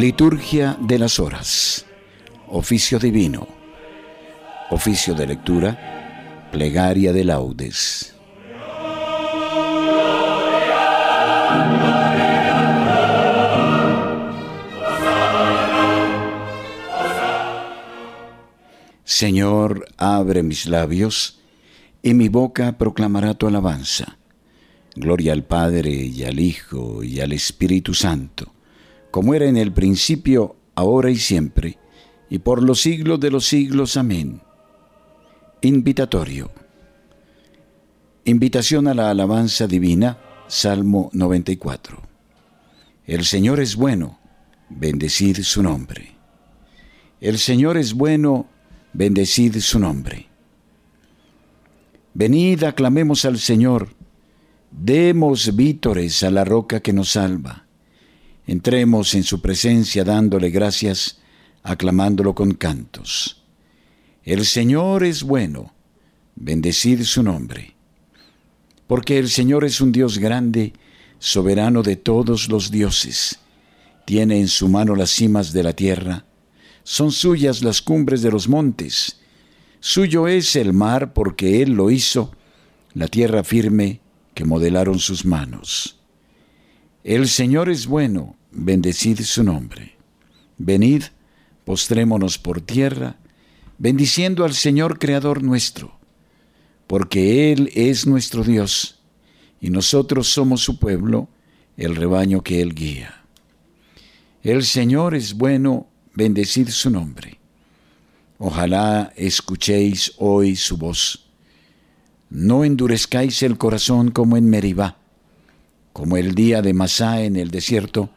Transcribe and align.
Liturgia 0.00 0.78
de 0.80 0.98
las 0.98 1.20
horas. 1.20 1.84
Oficio 2.48 2.98
divino. 2.98 3.46
Oficio 4.70 5.12
de 5.12 5.26
lectura. 5.26 6.48
Plegaria 6.50 7.12
de 7.12 7.22
laudes. 7.22 8.14
Señor, 19.04 19.84
abre 19.98 20.42
mis 20.42 20.64
labios, 20.64 21.40
y 22.02 22.14
mi 22.14 22.30
boca 22.30 22.78
proclamará 22.78 23.34
tu 23.34 23.48
alabanza. 23.48 24.16
Gloria 24.96 25.34
al 25.34 25.44
Padre 25.44 25.92
y 25.92 26.24
al 26.24 26.40
Hijo 26.40 27.04
y 27.04 27.20
al 27.20 27.32
Espíritu 27.32 27.92
Santo, 27.92 28.54
como 29.10 29.34
era 29.34 29.46
en 29.46 29.56
el 29.56 29.72
principio, 29.72 30.56
ahora 30.74 31.10
y 31.10 31.16
siempre, 31.16 31.78
y 32.28 32.38
por 32.38 32.62
los 32.62 32.80
siglos 32.80 33.20
de 33.20 33.30
los 33.30 33.46
siglos. 33.46 33.96
Amén. 33.96 34.40
Invitatorio. 35.62 36.50
Invitación 38.24 38.86
a 38.86 38.94
la 38.94 39.10
alabanza 39.10 39.66
divina, 39.66 40.18
Salmo 40.46 41.10
94. 41.12 42.00
El 43.06 43.24
Señor 43.24 43.60
es 43.60 43.76
bueno, 43.76 44.20
bendecid 44.68 45.40
su 45.42 45.62
nombre. 45.62 46.12
El 47.20 47.38
Señor 47.38 47.76
es 47.76 47.92
bueno, 47.94 48.46
bendecid 48.92 49.56
su 49.58 49.78
nombre. 49.78 50.28
Venid, 52.14 52.64
aclamemos 52.64 53.24
al 53.24 53.38
Señor, 53.38 53.94
demos 54.70 55.54
vítores 55.56 56.22
a 56.22 56.30
la 56.30 56.44
roca 56.44 56.80
que 56.80 56.92
nos 56.92 57.10
salva. 57.10 57.66
Entremos 58.50 59.14
en 59.14 59.22
su 59.22 59.40
presencia 59.40 60.02
dándole 60.02 60.50
gracias, 60.50 61.20
aclamándolo 61.62 62.34
con 62.34 62.54
cantos. 62.54 63.44
El 64.24 64.44
Señor 64.44 65.04
es 65.04 65.22
bueno, 65.22 65.72
bendecid 66.34 67.02
su 67.04 67.22
nombre. 67.22 67.76
Porque 68.88 69.18
el 69.18 69.28
Señor 69.28 69.64
es 69.64 69.80
un 69.80 69.92
Dios 69.92 70.18
grande, 70.18 70.72
soberano 71.20 71.84
de 71.84 71.94
todos 71.94 72.48
los 72.48 72.72
dioses. 72.72 73.38
Tiene 74.04 74.40
en 74.40 74.48
su 74.48 74.68
mano 74.68 74.96
las 74.96 75.10
cimas 75.10 75.52
de 75.52 75.62
la 75.62 75.72
tierra, 75.72 76.24
son 76.82 77.12
suyas 77.12 77.62
las 77.62 77.80
cumbres 77.80 78.20
de 78.20 78.32
los 78.32 78.48
montes. 78.48 79.20
Suyo 79.78 80.26
es 80.26 80.56
el 80.56 80.72
mar 80.72 81.12
porque 81.12 81.62
Él 81.62 81.74
lo 81.74 81.88
hizo, 81.88 82.34
la 82.94 83.06
tierra 83.06 83.44
firme 83.44 84.00
que 84.34 84.44
modelaron 84.44 84.98
sus 84.98 85.24
manos. 85.24 86.00
El 87.04 87.28
Señor 87.28 87.70
es 87.70 87.86
bueno, 87.86 88.36
bendecid 88.52 89.20
su 89.20 89.42
nombre. 89.44 89.96
Venid, 90.58 91.04
postrémonos 91.64 92.38
por 92.38 92.60
tierra, 92.60 93.16
bendiciendo 93.78 94.44
al 94.44 94.54
Señor 94.54 94.98
Creador 94.98 95.42
nuestro, 95.42 95.98
porque 96.86 97.52
Él 97.52 97.70
es 97.74 98.06
nuestro 98.06 98.44
Dios, 98.44 99.00
y 99.60 99.70
nosotros 99.70 100.28
somos 100.28 100.62
su 100.62 100.78
pueblo, 100.78 101.28
el 101.76 101.96
rebaño 101.96 102.42
que 102.42 102.60
Él 102.60 102.74
guía. 102.74 103.24
El 104.42 104.64
Señor 104.64 105.14
es 105.14 105.34
bueno, 105.34 105.86
bendecid 106.14 106.68
su 106.68 106.90
nombre. 106.90 107.38
Ojalá 108.38 109.12
escuchéis 109.16 110.14
hoy 110.16 110.56
su 110.56 110.78
voz. 110.78 111.26
No 112.30 112.64
endurezcáis 112.64 113.42
el 113.42 113.58
corazón 113.58 114.10
como 114.10 114.36
en 114.36 114.48
Meribá, 114.48 114.96
como 115.92 116.16
el 116.16 116.34
día 116.34 116.62
de 116.62 116.72
Masá 116.72 117.22
en 117.22 117.36
el 117.36 117.50
desierto, 117.50 118.10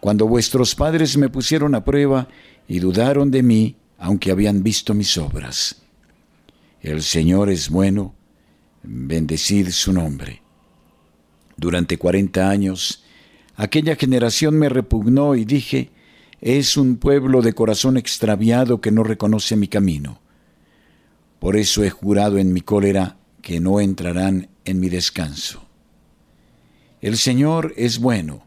cuando 0.00 0.26
vuestros 0.26 0.74
padres 0.74 1.16
me 1.16 1.28
pusieron 1.28 1.74
a 1.74 1.84
prueba 1.84 2.28
y 2.68 2.78
dudaron 2.78 3.30
de 3.30 3.42
mí, 3.42 3.76
aunque 3.98 4.30
habían 4.30 4.62
visto 4.62 4.94
mis 4.94 5.16
obras. 5.16 5.82
El 6.80 7.02
Señor 7.02 7.50
es 7.50 7.70
bueno, 7.70 8.14
bendecid 8.82 9.70
su 9.70 9.92
nombre. 9.92 10.42
Durante 11.56 11.98
cuarenta 11.98 12.50
años, 12.50 13.04
aquella 13.56 13.96
generación 13.96 14.58
me 14.58 14.68
repugnó 14.68 15.34
y 15.34 15.44
dije, 15.44 15.90
es 16.40 16.76
un 16.76 16.96
pueblo 16.96 17.42
de 17.42 17.54
corazón 17.54 17.96
extraviado 17.96 18.80
que 18.80 18.92
no 18.92 19.02
reconoce 19.02 19.56
mi 19.56 19.68
camino. 19.68 20.20
Por 21.38 21.56
eso 21.56 21.82
he 21.82 21.90
jurado 21.90 22.38
en 22.38 22.52
mi 22.52 22.60
cólera 22.60 23.16
que 23.42 23.60
no 23.60 23.80
entrarán 23.80 24.48
en 24.64 24.80
mi 24.80 24.88
descanso. 24.88 25.66
El 27.00 27.16
Señor 27.16 27.72
es 27.76 27.98
bueno, 27.98 28.45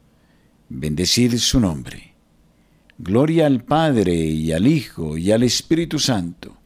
bendecid 0.70 1.36
su 1.38 1.60
nombre. 1.60 2.14
Gloria 2.98 3.48
al 3.48 3.64
Padre 3.64 4.14
y 4.14 4.52
al 4.52 4.68
Hijo 4.68 5.18
y 5.18 5.32
al 5.32 5.44
Espíritu 5.44 6.00
Santo, 6.00 6.58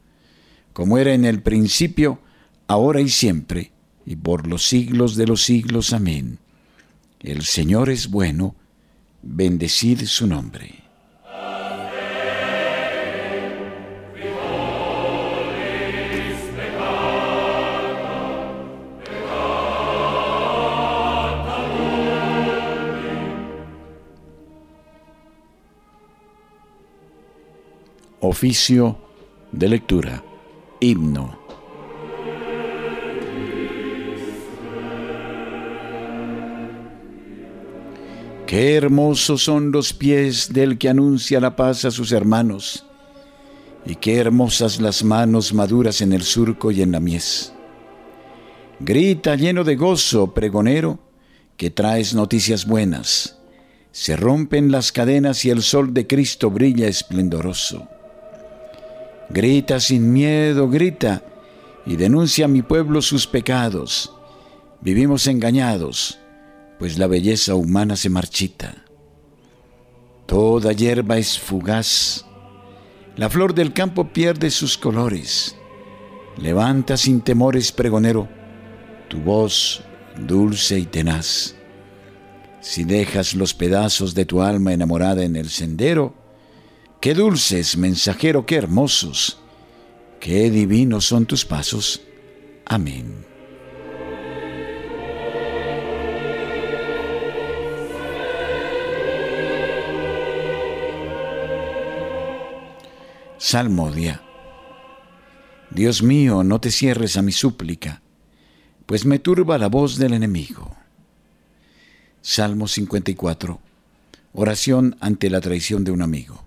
como 0.72 0.98
era 0.98 1.14
en 1.14 1.24
el 1.24 1.42
principio, 1.42 2.20
ahora 2.66 3.00
y 3.00 3.08
siempre, 3.08 3.72
y 4.04 4.16
por 4.16 4.46
los 4.46 4.66
siglos 4.66 5.16
de 5.16 5.26
los 5.26 5.42
siglos. 5.42 5.92
Amén. 5.92 6.38
El 7.20 7.42
Señor 7.42 7.88
es 7.88 8.10
bueno, 8.10 8.54
bendecid 9.22 10.04
su 10.04 10.26
nombre. 10.26 10.83
Oficio 28.44 28.98
de 29.52 29.68
lectura. 29.68 30.22
Himno. 30.78 31.38
Qué 38.46 38.74
hermosos 38.74 39.42
son 39.42 39.72
los 39.72 39.94
pies 39.94 40.52
del 40.52 40.76
que 40.76 40.90
anuncia 40.90 41.40
la 41.40 41.56
paz 41.56 41.86
a 41.86 41.90
sus 41.90 42.12
hermanos, 42.12 42.84
y 43.86 43.94
qué 43.94 44.18
hermosas 44.18 44.78
las 44.78 45.02
manos 45.02 45.54
maduras 45.54 46.02
en 46.02 46.12
el 46.12 46.20
surco 46.20 46.70
y 46.70 46.82
en 46.82 46.92
la 46.92 47.00
mies. 47.00 47.54
Grita 48.78 49.36
lleno 49.36 49.64
de 49.64 49.76
gozo, 49.76 50.34
pregonero, 50.34 50.98
que 51.56 51.70
traes 51.70 52.12
noticias 52.12 52.66
buenas. 52.66 53.38
Se 53.90 54.16
rompen 54.16 54.70
las 54.70 54.92
cadenas 54.92 55.46
y 55.46 55.48
el 55.48 55.62
sol 55.62 55.94
de 55.94 56.06
Cristo 56.06 56.50
brilla 56.50 56.88
esplendoroso. 56.88 57.88
Grita 59.30 59.80
sin 59.80 60.12
miedo, 60.12 60.68
grita, 60.68 61.22
y 61.86 61.96
denuncia 61.96 62.44
a 62.44 62.48
mi 62.48 62.62
pueblo 62.62 63.02
sus 63.02 63.26
pecados. 63.26 64.12
Vivimos 64.80 65.26
engañados, 65.26 66.18
pues 66.78 66.98
la 66.98 67.06
belleza 67.06 67.54
humana 67.54 67.96
se 67.96 68.10
marchita. 68.10 68.84
Toda 70.26 70.72
hierba 70.72 71.18
es 71.18 71.38
fugaz, 71.38 72.24
la 73.16 73.30
flor 73.30 73.54
del 73.54 73.72
campo 73.72 74.08
pierde 74.12 74.50
sus 74.50 74.76
colores. 74.76 75.56
Levanta 76.36 76.96
sin 76.96 77.20
temores, 77.20 77.70
pregonero, 77.70 78.28
tu 79.08 79.18
voz 79.18 79.84
dulce 80.18 80.78
y 80.78 80.86
tenaz. 80.86 81.54
Si 82.60 82.84
dejas 82.84 83.34
los 83.34 83.54
pedazos 83.54 84.14
de 84.14 84.24
tu 84.24 84.42
alma 84.42 84.72
enamorada 84.72 85.22
en 85.22 85.36
el 85.36 85.50
sendero, 85.50 86.14
Qué 87.04 87.12
dulces, 87.12 87.76
mensajero, 87.76 88.46
qué 88.46 88.56
hermosos, 88.56 89.38
qué 90.20 90.50
divinos 90.50 91.04
son 91.04 91.26
tus 91.26 91.44
pasos. 91.44 92.00
Amén. 92.64 93.26
Salmodia. 103.36 104.22
Dios 105.68 106.02
mío, 106.02 106.42
no 106.42 106.58
te 106.58 106.70
cierres 106.70 107.18
a 107.18 107.22
mi 107.22 107.32
súplica, 107.32 108.00
pues 108.86 109.04
me 109.04 109.18
turba 109.18 109.58
la 109.58 109.68
voz 109.68 109.98
del 109.98 110.14
enemigo. 110.14 110.74
Salmo 112.22 112.66
54. 112.66 113.60
Oración 114.32 114.96
ante 115.00 115.28
la 115.28 115.42
traición 115.42 115.84
de 115.84 115.90
un 115.90 116.00
amigo. 116.00 116.44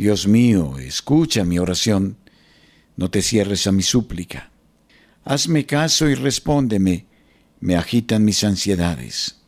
Dios 0.00 0.26
mío, 0.26 0.78
escucha 0.78 1.44
mi 1.44 1.58
oración, 1.58 2.16
no 2.96 3.10
te 3.10 3.20
cierres 3.20 3.66
a 3.66 3.72
mi 3.72 3.82
súplica. 3.82 4.50
Hazme 5.24 5.66
caso 5.66 6.08
y 6.08 6.14
respóndeme, 6.14 7.04
me 7.60 7.76
agitan 7.76 8.24
mis 8.24 8.42
ansiedades. 8.42 9.42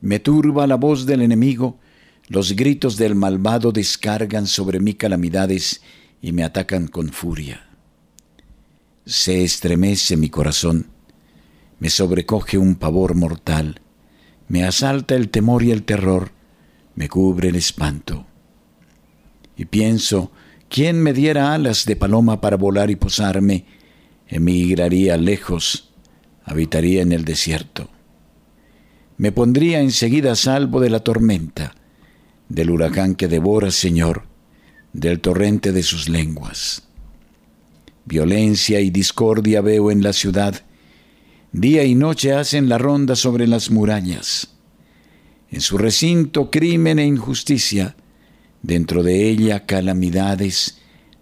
Me 0.00 0.18
turba 0.18 0.66
la 0.66 0.74
voz 0.74 1.06
del 1.06 1.22
enemigo, 1.22 1.78
los 2.26 2.56
gritos 2.56 2.96
del 2.96 3.14
malvado 3.14 3.70
descargan 3.70 4.48
sobre 4.48 4.80
mí 4.80 4.94
calamidades 4.94 5.82
y 6.20 6.32
me 6.32 6.42
atacan 6.42 6.88
con 6.88 7.10
furia. 7.10 7.64
Se 9.04 9.44
estremece 9.44 10.16
mi 10.16 10.30
corazón, 10.30 10.88
me 11.78 11.90
sobrecoge 11.90 12.58
un 12.58 12.74
pavor 12.74 13.14
mortal, 13.14 13.82
me 14.48 14.64
asalta 14.64 15.14
el 15.14 15.28
temor 15.28 15.62
y 15.62 15.70
el 15.70 15.84
terror, 15.84 16.32
me 16.96 17.08
cubre 17.08 17.50
el 17.50 17.54
espanto. 17.54 18.26
Y 19.56 19.64
pienso, 19.66 20.30
¿quién 20.68 21.02
me 21.02 21.12
diera 21.12 21.54
alas 21.54 21.86
de 21.86 21.96
paloma 21.96 22.40
para 22.40 22.56
volar 22.56 22.90
y 22.90 22.96
posarme? 22.96 23.64
Emigraría 24.28 25.16
lejos, 25.16 25.92
habitaría 26.44 27.02
en 27.02 27.12
el 27.12 27.24
desierto. 27.24 27.88
Me 29.16 29.32
pondría 29.32 29.80
enseguida 29.80 30.32
a 30.32 30.36
salvo 30.36 30.80
de 30.80 30.90
la 30.90 31.00
tormenta, 31.00 31.74
del 32.48 32.70
huracán 32.70 33.14
que 33.14 33.28
devora, 33.28 33.70
Señor, 33.70 34.24
del 34.92 35.20
torrente 35.20 35.72
de 35.72 35.82
sus 35.82 36.08
lenguas. 36.08 36.82
Violencia 38.04 38.80
y 38.80 38.90
discordia 38.90 39.60
veo 39.62 39.90
en 39.90 40.02
la 40.02 40.12
ciudad. 40.12 40.62
Día 41.50 41.84
y 41.84 41.94
noche 41.94 42.32
hacen 42.32 42.68
la 42.68 42.78
ronda 42.78 43.16
sobre 43.16 43.46
las 43.46 43.70
murallas. 43.70 44.54
En 45.50 45.60
su 45.60 45.78
recinto 45.78 46.50
crimen 46.50 46.98
e 46.98 47.06
injusticia, 47.06 47.96
dentro 48.66 49.04
de 49.04 49.28
ella 49.28 49.64
calamidades, 49.64 50.78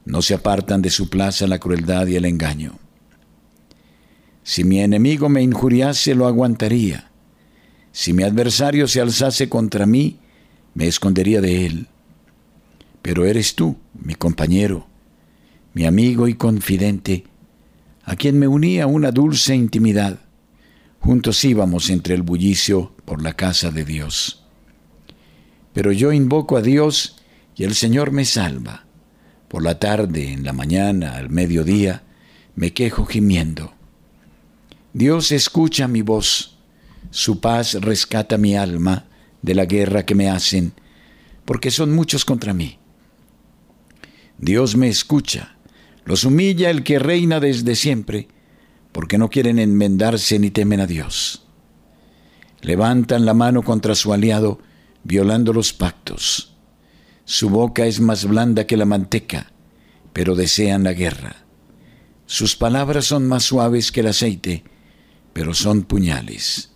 no 0.07 0.23
se 0.23 0.33
apartan 0.33 0.81
de 0.81 0.89
su 0.89 1.11
plaza 1.11 1.47
la 1.47 1.59
crueldad 1.59 2.07
y 2.07 2.17
el 2.17 2.25
engaño. 2.25 2.79
Si 4.43 4.65
mi 4.65 4.81
enemigo 4.81 5.29
me 5.29 5.43
injuriase, 5.43 6.15
lo 6.15 6.27
aguantaría. 6.27 7.11
Si 7.93 8.15
mi 8.15 8.23
adversario 8.23 8.89
se 8.89 9.03
alzase 9.03 9.51
contra 9.51 9.85
mí, 9.85 10.21
me 10.73 10.87
escondería 10.87 11.43
de 11.43 11.67
él. 11.67 11.89
Pero 13.03 13.27
eres 13.27 13.55
tú, 13.55 13.77
mi 13.93 14.15
compañero, 14.15 14.87
mi 15.75 15.85
amigo 15.85 16.29
y 16.29 16.35
confidente, 16.35 17.25
a 18.05 18.17
quien 18.17 18.39
me 18.39 18.49
unía 18.49 18.87
una 18.87 19.13
dulce 19.13 19.55
intimidad. 19.55 20.19
Juntos 20.99 21.45
íbamos 21.45 21.91
entre 21.91 22.15
el 22.15 22.23
bullicio 22.23 22.95
por 23.05 23.23
la 23.23 23.35
casa 23.35 23.71
de 23.71 23.85
Dios. 23.85 24.45
Pero 25.75 25.93
yo 25.93 26.11
invoco 26.13 26.57
a 26.57 26.63
Dios 26.63 27.17
y 27.57 27.65
el 27.65 27.75
Señor 27.75 28.11
me 28.11 28.25
salva. 28.25 28.85
Por 29.49 29.63
la 29.63 29.79
tarde, 29.79 30.33
en 30.33 30.45
la 30.45 30.53
mañana, 30.53 31.17
al 31.17 31.31
mediodía, 31.31 32.03
me 32.57 32.73
quejo 32.73 33.05
gimiendo. 33.07 33.73
Dios 34.93 35.33
escucha 35.33 35.89
mi 35.89 36.03
voz, 36.03 36.57
su 37.11 37.41
paz 37.41 37.75
rescata 37.75 38.39
mi 38.39 38.57
alma 38.57 39.07
de 39.43 39.55
la 39.55 39.67
guerra 39.67 40.05
que 40.05 40.15
me 40.15 40.29
hacen, 40.29 40.73
porque 41.45 41.71
son 41.71 41.93
muchos 41.93 42.25
contra 42.25 42.55
mí. 42.55 42.79
Dios 44.39 44.77
me 44.77 44.89
escucha, 44.89 45.57
los 46.05 46.25
humilla 46.25 46.71
el 46.71 46.83
que 46.83 46.99
reina 46.99 47.41
desde 47.41 47.77
siempre, 47.77 48.29
porque 48.93 49.19
no 49.19 49.31
quieren 49.31 49.59
enmendarse 49.59 50.39
ni 50.39 50.51
temen 50.51 50.81
a 50.81 50.87
Dios. 50.87 51.45
Levantan 52.63 53.27
la 53.27 53.35
mano 53.35 53.63
contra 53.63 53.95
su 53.95 54.13
aliado, 54.13 54.61
violando 55.03 55.53
los 55.53 55.73
pactos. 55.73 56.54
Su 57.25 57.49
boca 57.49 57.87
es 57.87 58.01
más 58.01 58.27
blanda 58.27 58.67
que 58.67 58.77
la 58.77 58.85
manteca, 58.85 59.53
pero 60.13 60.35
desean 60.35 60.85
la 60.85 60.93
guerra. 60.93 61.37
Sus 62.27 62.57
palabras 62.57 63.07
son 63.07 63.27
más 63.27 63.45
suaves 63.45 63.93
que 63.93 64.01
el 64.01 64.09
aceite, 64.09 64.65
pero 65.33 65.55
son 65.55 65.83
puñales. 65.83 66.73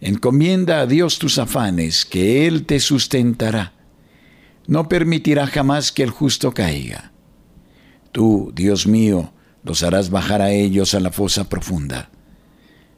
Encomienda 0.00 0.80
a 0.80 0.86
Dios 0.86 1.18
tus 1.18 1.38
afanes, 1.38 2.04
que 2.04 2.46
Él 2.46 2.64
te 2.64 2.80
sustentará. 2.80 3.74
No 4.66 4.88
permitirá 4.88 5.46
jamás 5.46 5.92
que 5.92 6.02
el 6.02 6.10
justo 6.10 6.52
caiga. 6.52 7.12
Tú, 8.12 8.52
Dios 8.54 8.86
mío, 8.86 9.32
los 9.62 9.82
harás 9.82 10.10
bajar 10.10 10.42
a 10.42 10.52
ellos 10.52 10.94
a 10.94 11.00
la 11.00 11.12
fosa 11.12 11.48
profunda. 11.48 12.10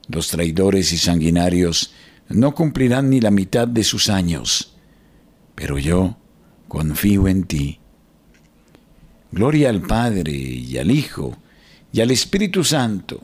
Los 0.08 0.28
traidores 0.28 0.92
y 0.92 0.98
sanguinarios 0.98 1.92
no 2.28 2.54
cumplirán 2.54 3.10
ni 3.10 3.20
la 3.20 3.30
mitad 3.30 3.66
de 3.68 3.84
sus 3.84 4.08
años, 4.08 4.76
pero 5.54 5.78
yo 5.78 6.18
confío 6.72 7.28
en 7.28 7.44
ti. 7.44 7.80
Gloria 9.30 9.68
al 9.68 9.82
Padre 9.82 10.32
y 10.32 10.78
al 10.78 10.90
Hijo 10.90 11.36
y 11.92 12.00
al 12.00 12.10
Espíritu 12.10 12.64
Santo, 12.64 13.20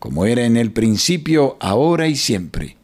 como 0.00 0.26
era 0.26 0.44
en 0.44 0.56
el 0.56 0.72
principio, 0.72 1.56
ahora 1.60 2.08
y 2.08 2.16
siempre, 2.16 2.76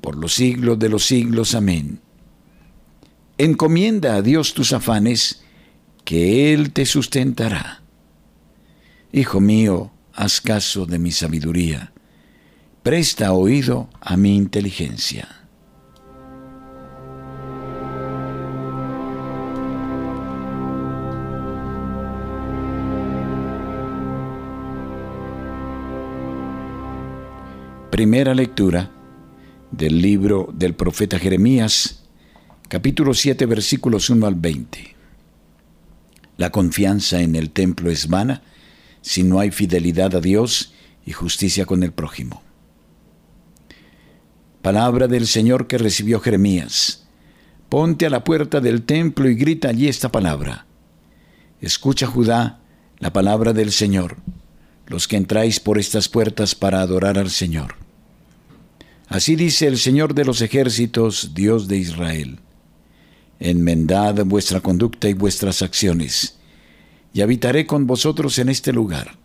por 0.00 0.16
los 0.16 0.32
siglos 0.32 0.78
de 0.78 0.90
los 0.90 1.06
siglos. 1.06 1.56
Amén. 1.56 1.98
Encomienda 3.36 4.14
a 4.14 4.22
Dios 4.22 4.54
tus 4.54 4.72
afanes, 4.72 5.42
que 6.04 6.54
Él 6.54 6.72
te 6.72 6.86
sustentará. 6.86 7.82
Hijo 9.12 9.40
mío, 9.40 9.90
haz 10.14 10.40
caso 10.40 10.86
de 10.86 11.00
mi 11.00 11.10
sabiduría, 11.10 11.92
presta 12.84 13.32
oído 13.32 13.90
a 14.00 14.16
mi 14.16 14.36
inteligencia. 14.36 15.45
Primera 27.96 28.34
lectura 28.34 28.90
del 29.70 30.02
libro 30.02 30.50
del 30.52 30.74
profeta 30.74 31.18
Jeremías, 31.18 32.04
capítulo 32.68 33.14
7, 33.14 33.46
versículos 33.46 34.10
1 34.10 34.26
al 34.26 34.34
20. 34.34 34.94
La 36.36 36.50
confianza 36.50 37.22
en 37.22 37.34
el 37.36 37.52
templo 37.52 37.90
es 37.90 38.08
vana 38.08 38.42
si 39.00 39.22
no 39.22 39.40
hay 39.40 39.50
fidelidad 39.50 40.14
a 40.14 40.20
Dios 40.20 40.74
y 41.06 41.12
justicia 41.12 41.64
con 41.64 41.82
el 41.82 41.92
prójimo. 41.92 42.42
Palabra 44.60 45.08
del 45.08 45.26
Señor 45.26 45.66
que 45.66 45.78
recibió 45.78 46.20
Jeremías. 46.20 47.06
Ponte 47.70 48.04
a 48.04 48.10
la 48.10 48.24
puerta 48.24 48.60
del 48.60 48.82
templo 48.82 49.26
y 49.26 49.36
grita 49.36 49.70
allí 49.70 49.88
esta 49.88 50.12
palabra. 50.12 50.66
Escucha, 51.62 52.06
Judá, 52.06 52.60
la 52.98 53.14
palabra 53.14 53.54
del 53.54 53.72
Señor, 53.72 54.18
los 54.86 55.08
que 55.08 55.16
entráis 55.16 55.60
por 55.60 55.78
estas 55.78 56.10
puertas 56.10 56.54
para 56.54 56.82
adorar 56.82 57.16
al 57.16 57.30
Señor. 57.30 57.85
Así 59.08 59.36
dice 59.36 59.66
el 59.66 59.78
Señor 59.78 60.14
de 60.14 60.24
los 60.24 60.40
ejércitos, 60.40 61.32
Dios 61.34 61.68
de 61.68 61.78
Israel 61.78 62.40
enmendad 63.38 64.24
vuestra 64.24 64.60
conducta 64.60 65.08
y 65.08 65.14
vuestras 65.14 65.62
acciones, 65.62 66.38
y 67.12 67.20
habitaré 67.20 67.66
con 67.66 67.86
vosotros 67.86 68.38
en 68.38 68.48
este 68.48 68.72
lugar. 68.72 69.16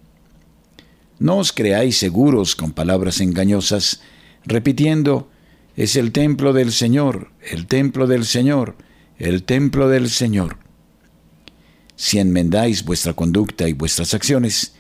No 1.20 1.38
os 1.38 1.52
creáis 1.52 1.98
seguros 1.98 2.56
con 2.56 2.72
palabras 2.72 3.22
engañosas, 3.22 4.02
repitiendo, 4.46 5.30
es 5.76 5.96
el 5.96 6.12
templo 6.12 6.54
del 6.54 6.72
Señor, 6.72 7.32
el 7.50 7.68
templo 7.68 8.08
del 8.08 8.26
Señor, 8.26 8.76
el 9.18 9.44
templo 9.44 9.88
del 9.88 10.10
Señor. 10.10 10.58
Si 11.96 12.18
enmendáis 12.18 12.84
vuestra 12.84 13.14
conducta 13.14 13.70
y 13.70 13.74
vuestras 13.74 14.14
acciones, 14.14 14.74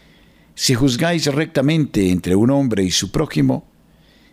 si 0.56 0.74
juzgáis 0.74 1.28
rectamente 1.28 2.10
entre 2.10 2.36
un 2.36 2.50
hombre 2.50 2.84
y 2.84 2.92
su 2.92 3.12
prójimo, 3.12 3.71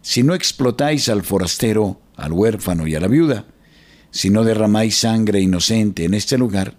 si 0.03 0.23
no 0.23 0.35
explotáis 0.35 1.09
al 1.09 1.23
forastero, 1.23 2.01
al 2.17 2.33
huérfano 2.33 2.87
y 2.87 2.95
a 2.95 3.01
la 3.01 3.09
viuda, 3.09 3.47
si 4.11 4.31
no 4.31 4.45
derramáis 4.45 4.97
sangre 4.97 5.41
inocente 5.41 6.05
en 6.05 6.15
este 6.15 6.39
lugar, 6.39 6.77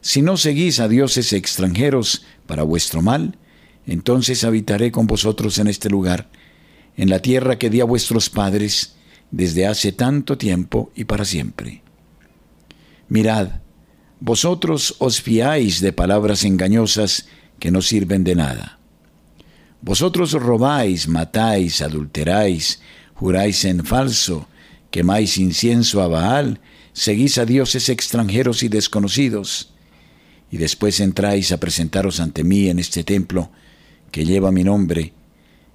si 0.00 0.22
no 0.22 0.36
seguís 0.36 0.80
a 0.80 0.88
dioses 0.88 1.32
extranjeros 1.32 2.24
para 2.46 2.62
vuestro 2.62 3.02
mal, 3.02 3.38
entonces 3.86 4.44
habitaré 4.44 4.90
con 4.92 5.06
vosotros 5.06 5.58
en 5.58 5.68
este 5.68 5.90
lugar, 5.90 6.30
en 6.96 7.10
la 7.10 7.20
tierra 7.20 7.58
que 7.58 7.70
di 7.70 7.80
a 7.80 7.84
vuestros 7.84 8.30
padres 8.30 8.94
desde 9.30 9.66
hace 9.66 9.92
tanto 9.92 10.38
tiempo 10.38 10.90
y 10.94 11.04
para 11.04 11.24
siempre. 11.24 11.82
Mirad, 13.08 13.60
vosotros 14.20 14.96
os 14.98 15.20
fiáis 15.20 15.80
de 15.80 15.92
palabras 15.92 16.44
engañosas 16.44 17.26
que 17.58 17.70
no 17.70 17.82
sirven 17.82 18.24
de 18.24 18.34
nada. 18.34 18.75
Vosotros 19.82 20.32
robáis, 20.32 21.08
matáis, 21.08 21.82
adulteráis, 21.82 22.80
juráis 23.14 23.64
en 23.64 23.84
falso, 23.84 24.48
quemáis 24.90 25.38
incienso 25.38 26.02
a 26.02 26.08
Baal, 26.08 26.60
seguís 26.92 27.38
a 27.38 27.44
dioses 27.44 27.88
extranjeros 27.88 28.62
y 28.62 28.68
desconocidos, 28.68 29.72
y 30.50 30.56
después 30.56 31.00
entráis 31.00 31.52
a 31.52 31.58
presentaros 31.58 32.20
ante 32.20 32.44
mí 32.44 32.68
en 32.68 32.78
este 32.78 33.04
templo 33.04 33.50
que 34.10 34.24
lleva 34.24 34.52
mi 34.52 34.64
nombre, 34.64 35.12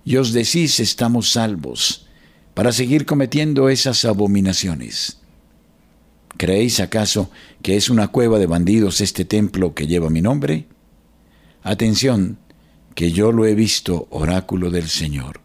y 0.04 0.16
os 0.18 0.34
decís 0.34 0.80
estamos 0.80 1.32
salvos, 1.32 2.08
para 2.54 2.72
seguir 2.72 3.06
cometiendo 3.06 3.70
esas 3.70 4.04
abominaciones. 4.04 5.20
¿Creéis 6.38 6.80
acaso 6.80 7.30
que 7.62 7.76
es 7.76 7.90
una 7.90 8.08
cueva 8.08 8.40
de 8.40 8.48
bandidos 8.48 9.00
este 9.00 9.26
templo 9.26 9.76
que 9.76 9.88
lleva 9.88 10.10
mi 10.10 10.22
nombre? 10.22 10.68
Atención, 11.62 12.40
que 12.96 13.12
yo 13.12 13.32
lo 13.32 13.46
he 13.46 13.56
visto, 13.56 14.08
oráculo 14.10 14.70
del 14.70 14.88
Señor. 14.88 15.40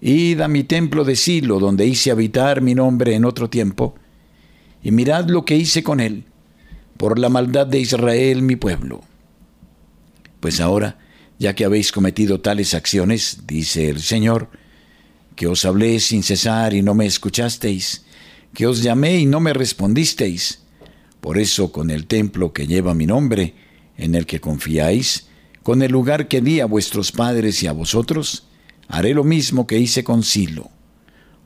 Id 0.00 0.40
a 0.40 0.48
mi 0.48 0.64
templo 0.64 1.04
de 1.04 1.16
Silo, 1.16 1.58
donde 1.58 1.86
hice 1.86 2.10
habitar 2.10 2.60
mi 2.60 2.74
nombre 2.74 3.14
en 3.14 3.24
otro 3.24 3.50
tiempo, 3.50 3.94
y 4.82 4.92
mirad 4.92 5.28
lo 5.28 5.44
que 5.44 5.56
hice 5.56 5.82
con 5.82 6.00
él, 6.00 6.24
por 6.96 7.18
la 7.18 7.28
maldad 7.28 7.66
de 7.66 7.80
Israel 7.80 8.42
mi 8.42 8.56
pueblo. 8.56 9.02
Pues 10.40 10.60
ahora, 10.60 10.98
ya 11.38 11.54
que 11.54 11.64
habéis 11.64 11.92
cometido 11.92 12.40
tales 12.40 12.74
acciones, 12.74 13.42
dice 13.46 13.88
el 13.88 14.00
Señor, 14.00 14.50
que 15.34 15.46
os 15.46 15.64
hablé 15.64 16.00
sin 16.00 16.22
cesar 16.22 16.74
y 16.74 16.82
no 16.82 16.94
me 16.94 17.06
escuchasteis, 17.06 18.04
que 18.54 18.66
os 18.66 18.82
llamé 18.82 19.18
y 19.18 19.26
no 19.26 19.40
me 19.40 19.52
respondisteis. 19.52 20.62
Por 21.20 21.38
eso 21.38 21.70
con 21.72 21.90
el 21.90 22.06
templo 22.06 22.52
que 22.52 22.66
lleva 22.66 22.94
mi 22.94 23.06
nombre, 23.06 23.54
en 23.96 24.14
el 24.14 24.26
que 24.26 24.40
confiáis, 24.40 25.27
con 25.68 25.82
el 25.82 25.92
lugar 25.92 26.28
que 26.28 26.40
di 26.40 26.60
a 26.60 26.64
vuestros 26.64 27.12
padres 27.12 27.62
y 27.62 27.66
a 27.66 27.72
vosotros, 27.72 28.46
haré 28.88 29.12
lo 29.12 29.22
mismo 29.22 29.66
que 29.66 29.76
hice 29.78 30.02
con 30.02 30.22
Silo. 30.22 30.70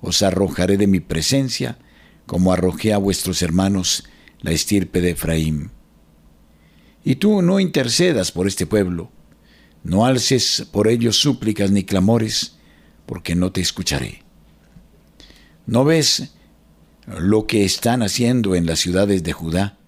Os 0.00 0.22
arrojaré 0.22 0.76
de 0.76 0.86
mi 0.86 1.00
presencia, 1.00 1.76
como 2.24 2.52
arrojé 2.52 2.92
a 2.92 2.98
vuestros 2.98 3.42
hermanos 3.42 4.04
la 4.40 4.52
estirpe 4.52 5.00
de 5.00 5.10
Efraín. 5.10 5.72
Y 7.02 7.16
tú 7.16 7.42
no 7.42 7.58
intercedas 7.58 8.30
por 8.30 8.46
este 8.46 8.64
pueblo, 8.64 9.10
no 9.82 10.06
alces 10.06 10.68
por 10.70 10.86
ellos 10.86 11.16
súplicas 11.16 11.72
ni 11.72 11.82
clamores, 11.82 12.58
porque 13.06 13.34
no 13.34 13.50
te 13.50 13.60
escucharé. 13.60 14.22
¿No 15.66 15.84
ves 15.84 16.32
lo 17.08 17.48
que 17.48 17.64
están 17.64 18.04
haciendo 18.04 18.54
en 18.54 18.66
las 18.66 18.78
ciudades 18.78 19.24
de 19.24 19.32
Judá, 19.32 19.78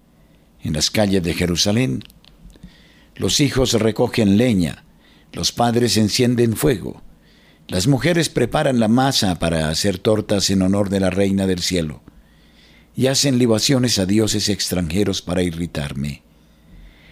en 0.61 0.73
las 0.73 0.91
calles 0.91 1.23
de 1.23 1.33
Jerusalén? 1.35 2.03
Los 3.15 3.39
hijos 3.39 3.73
recogen 3.73 4.37
leña, 4.37 4.83
los 5.31 5.53
padres 5.53 5.95
encienden 5.95 6.55
fuego, 6.55 7.01
las 7.67 7.87
mujeres 7.87 8.29
preparan 8.29 8.79
la 8.79 8.89
masa 8.89 9.39
para 9.39 9.69
hacer 9.69 9.97
tortas 9.97 10.49
en 10.49 10.61
honor 10.61 10.89
de 10.89 10.99
la 10.99 11.09
Reina 11.09 11.47
del 11.47 11.59
Cielo, 11.59 12.01
y 12.93 13.07
hacen 13.07 13.37
libaciones 13.37 13.99
a 13.99 14.05
dioses 14.05 14.49
extranjeros 14.49 15.21
para 15.21 15.43
irritarme. 15.43 16.23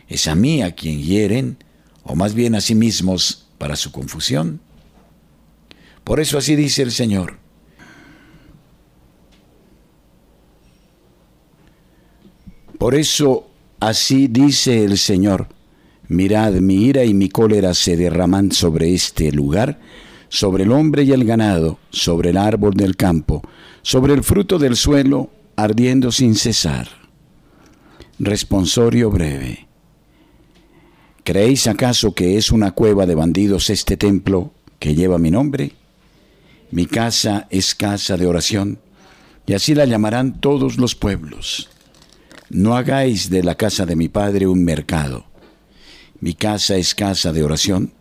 ¿Es 0.10 0.28
a 0.28 0.36
mí 0.36 0.62
a 0.62 0.76
quien 0.76 1.02
hieren, 1.02 1.58
o 2.04 2.16
más 2.16 2.34
bien 2.34 2.56
a 2.56 2.62
sí 2.62 2.76
mismos 2.76 3.48
para 3.58 3.78
su 3.78 3.92
confusión? 3.92 4.60
Por 6.04 6.20
eso 6.20 6.38
así 6.38 6.58
dice 6.58 6.82
el 6.82 6.92
Señor. 6.92 7.40
Por 12.78 12.96
eso 12.96 13.50
así 13.80 14.28
dice 14.28 14.84
el 14.84 14.98
Señor. 14.98 15.53
Mirad, 16.14 16.54
mi 16.54 16.76
ira 16.76 17.04
y 17.06 17.16
mi 17.16 17.28
cólera 17.28 17.74
se 17.74 17.98
derraman 17.98 18.52
sobre 18.52 18.94
este 18.94 19.32
lugar, 19.32 19.80
sobre 20.30 20.64
el 20.64 20.72
hombre 20.72 21.02
y 21.02 21.12
el 21.12 21.26
ganado, 21.26 21.80
sobre 21.90 22.30
el 22.30 22.38
árbol 22.38 22.76
del 22.76 22.96
campo, 22.96 23.42
sobre 23.82 24.14
el 24.14 24.24
fruto 24.24 24.60
del 24.60 24.76
suelo, 24.76 25.32
ardiendo 25.56 26.12
sin 26.12 26.36
cesar. 26.36 26.88
Responsorio 28.20 29.10
breve. 29.10 29.68
¿Creéis 31.24 31.66
acaso 31.66 32.14
que 32.14 32.38
es 32.38 32.52
una 32.52 32.74
cueva 32.74 33.08
de 33.08 33.16
bandidos 33.16 33.72
este 33.72 33.98
templo 33.98 34.54
que 34.78 34.94
lleva 34.94 35.18
mi 35.18 35.32
nombre? 35.32 35.72
Mi 36.70 36.86
casa 36.86 37.48
es 37.50 37.74
casa 37.74 38.18
de 38.18 38.28
oración, 38.28 38.78
y 39.48 39.54
así 39.54 39.74
la 39.74 39.86
llamarán 39.86 40.40
todos 40.40 40.78
los 40.78 40.94
pueblos. 40.94 41.72
No 42.52 42.76
hagáis 42.76 43.32
de 43.32 43.42
la 43.42 43.56
casa 43.56 43.88
de 43.88 43.96
mi 43.96 44.10
Padre 44.10 44.46
un 44.46 44.64
mercado. 44.64 45.33
Mi 46.24 46.36
casa 46.36 46.78
es 46.78 46.96
casa 46.96 47.34
de 47.34 47.44
oración, 47.44 47.92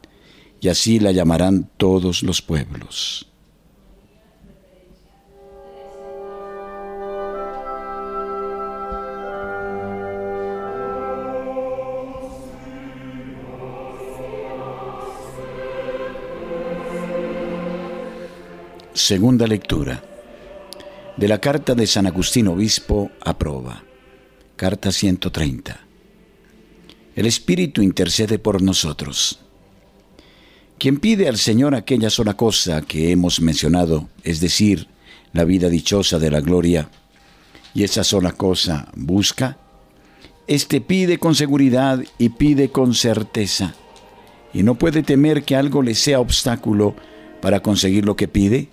y 0.60 0.68
así 0.68 1.00
la 1.00 1.10
llamarán 1.10 1.68
todos 1.76 2.22
los 2.22 2.40
pueblos. 2.40 3.26
Segunda 18.94 19.48
lectura. 19.48 20.00
De 21.16 21.26
la 21.26 21.40
carta 21.40 21.74
de 21.74 21.88
San 21.88 22.06
Agustín 22.06 22.46
Obispo 22.46 23.10
a 23.20 23.36
Proba. 23.36 23.82
Carta 24.54 24.92
130. 24.92 25.91
El 27.14 27.26
Espíritu 27.26 27.82
intercede 27.82 28.38
por 28.38 28.62
nosotros. 28.62 29.38
Quien 30.78 30.98
pide 30.98 31.28
al 31.28 31.36
Señor 31.36 31.74
aquella 31.74 32.08
sola 32.08 32.34
cosa 32.34 32.80
que 32.80 33.12
hemos 33.12 33.40
mencionado, 33.42 34.08
es 34.24 34.40
decir, 34.40 34.88
la 35.34 35.44
vida 35.44 35.68
dichosa 35.68 36.18
de 36.18 36.30
la 36.30 36.40
gloria, 36.40 36.88
y 37.74 37.84
esa 37.84 38.02
sola 38.02 38.32
cosa 38.32 38.88
busca, 38.96 39.58
éste 40.46 40.80
pide 40.80 41.18
con 41.18 41.34
seguridad 41.34 42.02
y 42.16 42.30
pide 42.30 42.70
con 42.70 42.94
certeza, 42.94 43.74
y 44.54 44.62
no 44.62 44.76
puede 44.76 45.02
temer 45.02 45.44
que 45.44 45.54
algo 45.54 45.82
le 45.82 45.94
sea 45.94 46.18
obstáculo 46.18 46.96
para 47.42 47.60
conseguir 47.60 48.06
lo 48.06 48.16
que 48.16 48.26
pide, 48.26 48.70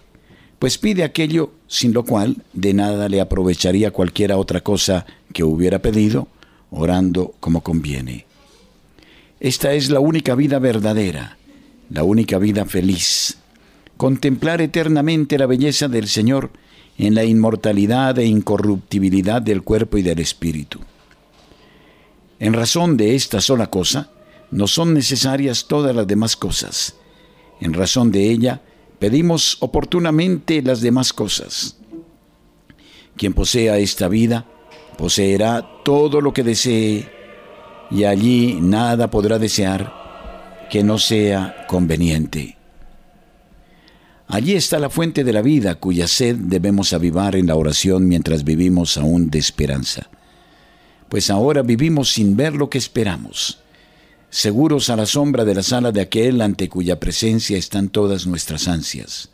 pues 0.59 0.77
pide 0.77 1.03
aquello 1.03 1.51
sin 1.67 1.91
lo 1.93 2.05
cual 2.05 2.37
de 2.53 2.73
nada 2.73 3.09
le 3.09 3.19
aprovecharía 3.19 3.91
cualquiera 3.91 4.37
otra 4.37 4.61
cosa 4.61 5.05
que 5.33 5.43
hubiera 5.43 5.79
pedido, 5.79 6.29
orando 6.71 7.33
como 7.41 7.61
conviene. 7.61 8.28
Esta 9.39 9.73
es 9.73 9.89
la 9.89 10.01
única 10.01 10.35
vida 10.35 10.59
verdadera, 10.59 11.37
la 11.89 12.03
única 12.03 12.37
vida 12.39 12.65
feliz. 12.65 13.37
Contemplar 13.95 14.61
eternamente 14.61 15.37
la 15.37 15.45
belleza 15.45 15.87
del 15.87 16.09
Señor 16.09 16.51
en 16.97 17.15
la 17.15 17.23
inmortalidad 17.23 18.19
e 18.19 18.25
incorruptibilidad 18.25 19.41
del 19.41 19.61
cuerpo 19.61 19.97
y 19.97 20.01
del 20.01 20.19
espíritu. 20.19 20.79
En 22.39 22.53
razón 22.53 22.97
de 22.97 23.15
esta 23.15 23.39
sola 23.39 23.67
cosa, 23.67 24.11
no 24.51 24.67
son 24.67 24.93
necesarias 24.93 25.67
todas 25.67 25.95
las 25.95 26.05
demás 26.05 26.35
cosas. 26.35 26.95
En 27.61 27.73
razón 27.73 28.11
de 28.11 28.29
ella, 28.29 28.61
pedimos 28.99 29.57
oportunamente 29.61 30.61
las 30.61 30.81
demás 30.81 31.13
cosas. 31.13 31.77
Quien 33.15 33.33
posea 33.33 33.77
esta 33.77 34.09
vida, 34.09 34.45
poseerá 34.97 35.65
todo 35.85 36.19
lo 36.19 36.33
que 36.33 36.43
desee, 36.43 37.18
y 37.91 38.03
allí 38.03 38.59
nada 38.61 39.09
podrá 39.09 39.39
desear 39.39 40.67
que 40.69 40.83
no 40.83 40.97
sea 40.97 41.65
conveniente. 41.67 42.57
Allí 44.27 44.53
está 44.53 44.77
la 44.77 44.89
fuente 44.89 45.23
de 45.23 45.33
la 45.33 45.41
vida 45.41 45.75
cuya 45.75 46.07
sed 46.07 46.35
debemos 46.35 46.93
avivar 46.93 47.35
en 47.35 47.47
la 47.47 47.55
oración 47.55 48.07
mientras 48.07 48.43
vivimos 48.43 48.97
aún 48.97 49.29
de 49.29 49.39
esperanza. 49.39 50.09
Pues 51.09 51.31
ahora 51.31 51.63
vivimos 51.63 52.11
sin 52.11 52.37
ver 52.37 52.53
lo 52.53 52.69
que 52.69 52.77
esperamos 52.77 53.59
seguros 54.29 54.89
a 54.89 54.95
la 54.95 55.05
sombra 55.05 55.43
de 55.43 55.55
la 55.55 55.63
sala 55.63 55.91
de 55.91 56.01
aquel 56.01 56.41
ante 56.41 56.69
cuya 56.69 56.99
presencia 56.99 57.57
están 57.57 57.89
todas 57.89 58.27
nuestras 58.27 58.67
ansias. 58.67 59.29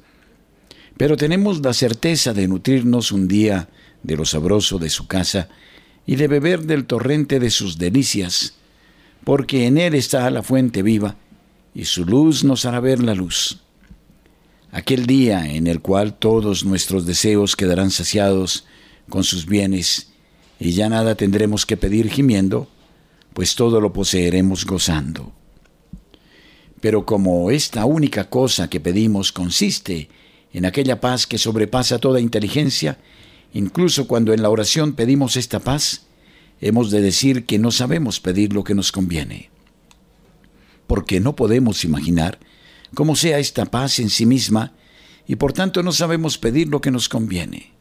Pero 0.97 1.17
tenemos 1.17 1.61
la 1.61 1.73
certeza 1.73 2.33
de 2.33 2.47
nutrirnos 2.47 3.11
un 3.11 3.27
día 3.27 3.67
de 4.03 4.15
lo 4.15 4.25
sabroso 4.25 4.79
de 4.79 4.89
su 4.89 5.07
casa 5.07 5.49
y 6.05 6.15
de 6.15 6.27
beber 6.27 6.63
del 6.63 6.85
torrente 6.85 7.39
de 7.39 7.49
sus 7.49 7.77
delicias, 7.77 8.53
porque 9.23 9.65
en 9.65 9.77
él 9.77 9.95
está 9.95 10.29
la 10.29 10.43
fuente 10.43 10.83
viva 10.83 11.15
y 11.73 11.85
su 11.85 12.05
luz 12.05 12.43
nos 12.43 12.65
hará 12.65 12.79
ver 12.79 13.01
la 13.01 13.15
luz. 13.15 13.59
Aquel 14.71 15.05
día 15.05 15.49
en 15.49 15.67
el 15.67 15.81
cual 15.81 16.13
todos 16.13 16.65
nuestros 16.65 17.05
deseos 17.05 17.55
quedarán 17.55 17.91
saciados 17.91 18.65
con 19.09 19.23
sus 19.23 19.45
bienes 19.45 20.09
y 20.59 20.71
ya 20.71 20.89
nada 20.89 21.15
tendremos 21.15 21.65
que 21.65 21.77
pedir 21.77 22.09
gimiendo, 22.09 22.67
pues 23.33 23.55
todo 23.55 23.81
lo 23.81 23.93
poseeremos 23.93 24.65
gozando. 24.65 25.33
Pero 26.81 27.05
como 27.05 27.51
esta 27.51 27.85
única 27.85 28.29
cosa 28.29 28.69
que 28.69 28.79
pedimos 28.79 29.31
consiste 29.31 30.09
en 30.53 30.65
aquella 30.65 31.01
paz 31.01 31.25
que 31.25 31.37
sobrepasa 31.37 31.99
toda 31.99 32.21
inteligencia, 32.21 32.97
incluso 33.55 34.05
cuando 34.05 34.33
en 34.33 34.41
la 34.41 34.49
oración 34.49 34.93
pedimos 34.93 35.37
esta 35.37 35.61
paz, 35.61 36.07
hemos 36.59 36.91
de 36.91 37.01
decir 37.01 37.45
que 37.45 37.57
no 37.57 37.71
sabemos 37.71 38.19
pedir 38.19 38.51
lo 38.51 38.65
que 38.65 38.75
nos 38.75 38.91
conviene. 38.91 39.49
Porque 40.87 41.21
no 41.21 41.37
podemos 41.37 41.85
imaginar 41.85 42.37
cómo 42.93 43.15
sea 43.15 43.39
esta 43.39 43.65
paz 43.65 43.99
en 43.99 44.09
sí 44.09 44.25
misma 44.25 44.73
y 45.25 45.37
por 45.37 45.53
tanto 45.53 45.83
no 45.83 45.93
sabemos 45.93 46.37
pedir 46.37 46.67
lo 46.67 46.81
que 46.81 46.91
nos 46.91 47.07
conviene. 47.07 47.71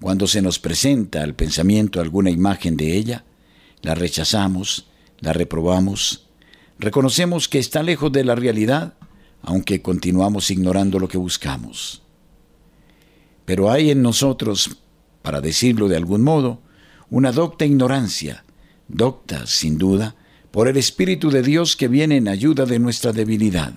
Cuando 0.00 0.26
se 0.26 0.42
nos 0.42 0.58
presenta 0.58 1.22
al 1.22 1.34
pensamiento 1.34 2.00
alguna 2.00 2.30
imagen 2.30 2.76
de 2.76 2.96
ella, 2.96 3.24
la 3.80 3.94
rechazamos, 3.94 4.88
la 5.20 5.32
reprobamos, 5.32 6.26
reconocemos 6.80 7.46
que 7.46 7.60
está 7.60 7.84
lejos 7.84 8.10
de 8.10 8.24
la 8.24 8.34
realidad, 8.34 8.94
aunque 9.40 9.82
continuamos 9.82 10.50
ignorando 10.50 10.98
lo 10.98 11.06
que 11.06 11.16
buscamos. 11.16 12.03
Pero 13.44 13.70
hay 13.70 13.90
en 13.90 14.02
nosotros, 14.02 14.78
para 15.22 15.40
decirlo 15.40 15.88
de 15.88 15.96
algún 15.96 16.22
modo, 16.22 16.60
una 17.10 17.32
docta 17.32 17.64
ignorancia, 17.64 18.44
docta, 18.88 19.46
sin 19.46 19.78
duda, 19.78 20.16
por 20.50 20.68
el 20.68 20.76
Espíritu 20.76 21.30
de 21.30 21.42
Dios 21.42 21.76
que 21.76 21.88
viene 21.88 22.16
en 22.16 22.28
ayuda 22.28 22.64
de 22.64 22.78
nuestra 22.78 23.12
debilidad. 23.12 23.74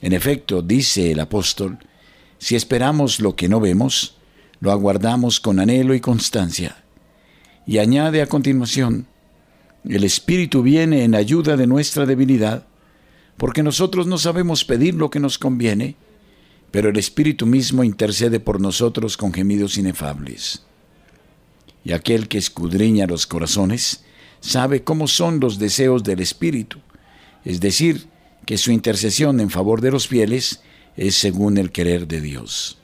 En 0.00 0.12
efecto, 0.12 0.62
dice 0.62 1.12
el 1.12 1.20
apóstol, 1.20 1.78
si 2.38 2.56
esperamos 2.56 3.20
lo 3.20 3.36
que 3.36 3.48
no 3.48 3.60
vemos, 3.60 4.16
lo 4.60 4.72
aguardamos 4.72 5.40
con 5.40 5.60
anhelo 5.60 5.94
y 5.94 6.00
constancia. 6.00 6.82
Y 7.66 7.78
añade 7.78 8.22
a 8.22 8.26
continuación, 8.26 9.06
el 9.88 10.04
Espíritu 10.04 10.62
viene 10.62 11.04
en 11.04 11.14
ayuda 11.14 11.56
de 11.56 11.66
nuestra 11.66 12.06
debilidad, 12.06 12.66
porque 13.36 13.62
nosotros 13.62 14.06
no 14.06 14.18
sabemos 14.18 14.64
pedir 14.64 14.94
lo 14.94 15.10
que 15.10 15.20
nos 15.20 15.38
conviene, 15.38 15.96
pero 16.72 16.88
el 16.88 16.96
Espíritu 16.96 17.46
mismo 17.46 17.84
intercede 17.84 18.40
por 18.40 18.60
nosotros 18.60 19.16
con 19.16 19.32
gemidos 19.32 19.76
inefables. 19.76 20.62
Y 21.84 21.92
aquel 21.92 22.28
que 22.28 22.38
escudriña 22.38 23.06
los 23.06 23.26
corazones 23.26 24.02
sabe 24.40 24.82
cómo 24.82 25.06
son 25.06 25.38
los 25.38 25.58
deseos 25.58 26.02
del 26.02 26.20
Espíritu, 26.20 26.78
es 27.44 27.60
decir, 27.60 28.06
que 28.46 28.56
su 28.56 28.72
intercesión 28.72 29.38
en 29.38 29.50
favor 29.50 29.82
de 29.82 29.90
los 29.90 30.08
fieles 30.08 30.60
es 30.96 31.14
según 31.14 31.58
el 31.58 31.70
querer 31.70 32.08
de 32.08 32.20
Dios. 32.20 32.78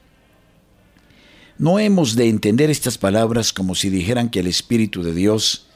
No 1.56 1.78
hemos 1.78 2.14
de 2.14 2.28
entender 2.28 2.70
estas 2.70 2.98
palabras 2.98 3.52
como 3.52 3.74
si 3.74 3.88
dijeran 3.88 4.28
que 4.28 4.40
el 4.40 4.46
Espíritu 4.46 5.02
de 5.02 5.14
Dios, 5.14 5.66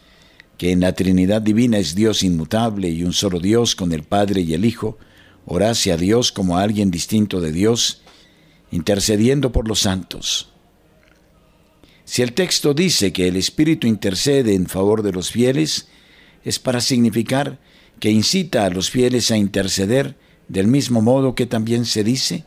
que 0.58 0.70
en 0.70 0.80
la 0.80 0.92
Trinidad 0.92 1.40
Divina 1.40 1.78
es 1.78 1.94
Dios 1.94 2.22
inmutable 2.22 2.90
y 2.90 3.04
un 3.04 3.14
solo 3.14 3.40
Dios 3.40 3.74
con 3.74 3.92
el 3.92 4.02
Padre 4.02 4.42
y 4.42 4.52
el 4.52 4.66
Hijo, 4.66 4.98
orase 5.46 5.92
a 5.92 5.96
Dios 5.96 6.30
como 6.30 6.58
a 6.58 6.62
alguien 6.62 6.90
distinto 6.90 7.40
de 7.40 7.50
Dios, 7.50 8.01
intercediendo 8.72 9.52
por 9.52 9.68
los 9.68 9.80
santos. 9.80 10.48
Si 12.04 12.22
el 12.22 12.32
texto 12.32 12.74
dice 12.74 13.12
que 13.12 13.28
el 13.28 13.36
Espíritu 13.36 13.86
intercede 13.86 14.54
en 14.54 14.66
favor 14.66 15.02
de 15.02 15.12
los 15.12 15.30
fieles, 15.30 15.88
es 16.44 16.58
para 16.58 16.80
significar 16.80 17.60
que 18.00 18.10
incita 18.10 18.66
a 18.66 18.70
los 18.70 18.90
fieles 18.90 19.30
a 19.30 19.36
interceder 19.36 20.16
del 20.48 20.66
mismo 20.66 21.00
modo 21.00 21.36
que 21.36 21.46
también 21.46 21.86
se 21.86 22.02
dice, 22.02 22.44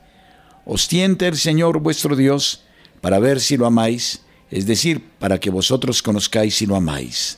ostienta 0.66 1.28
el 1.28 1.38
Señor 1.38 1.80
vuestro 1.80 2.16
Dios, 2.16 2.64
para 3.00 3.20
ver 3.20 3.40
si 3.40 3.56
lo 3.56 3.66
amáis, 3.66 4.22
es 4.52 4.66
decir, 4.66 5.04
para 5.20 5.40
que 5.40 5.50
vosotros 5.50 6.02
conozcáis 6.02 6.56
si 6.56 6.66
lo 6.66 6.76
amáis. 6.76 7.38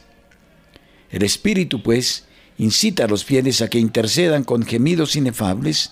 El 1.11 1.23
Espíritu, 1.23 1.83
pues, 1.83 2.25
incita 2.57 3.05
a 3.05 3.07
los 3.07 3.23
fieles 3.23 3.61
a 3.61 3.69
que 3.69 3.79
intercedan 3.79 4.43
con 4.43 4.63
gemidos 4.63 5.15
inefables, 5.15 5.91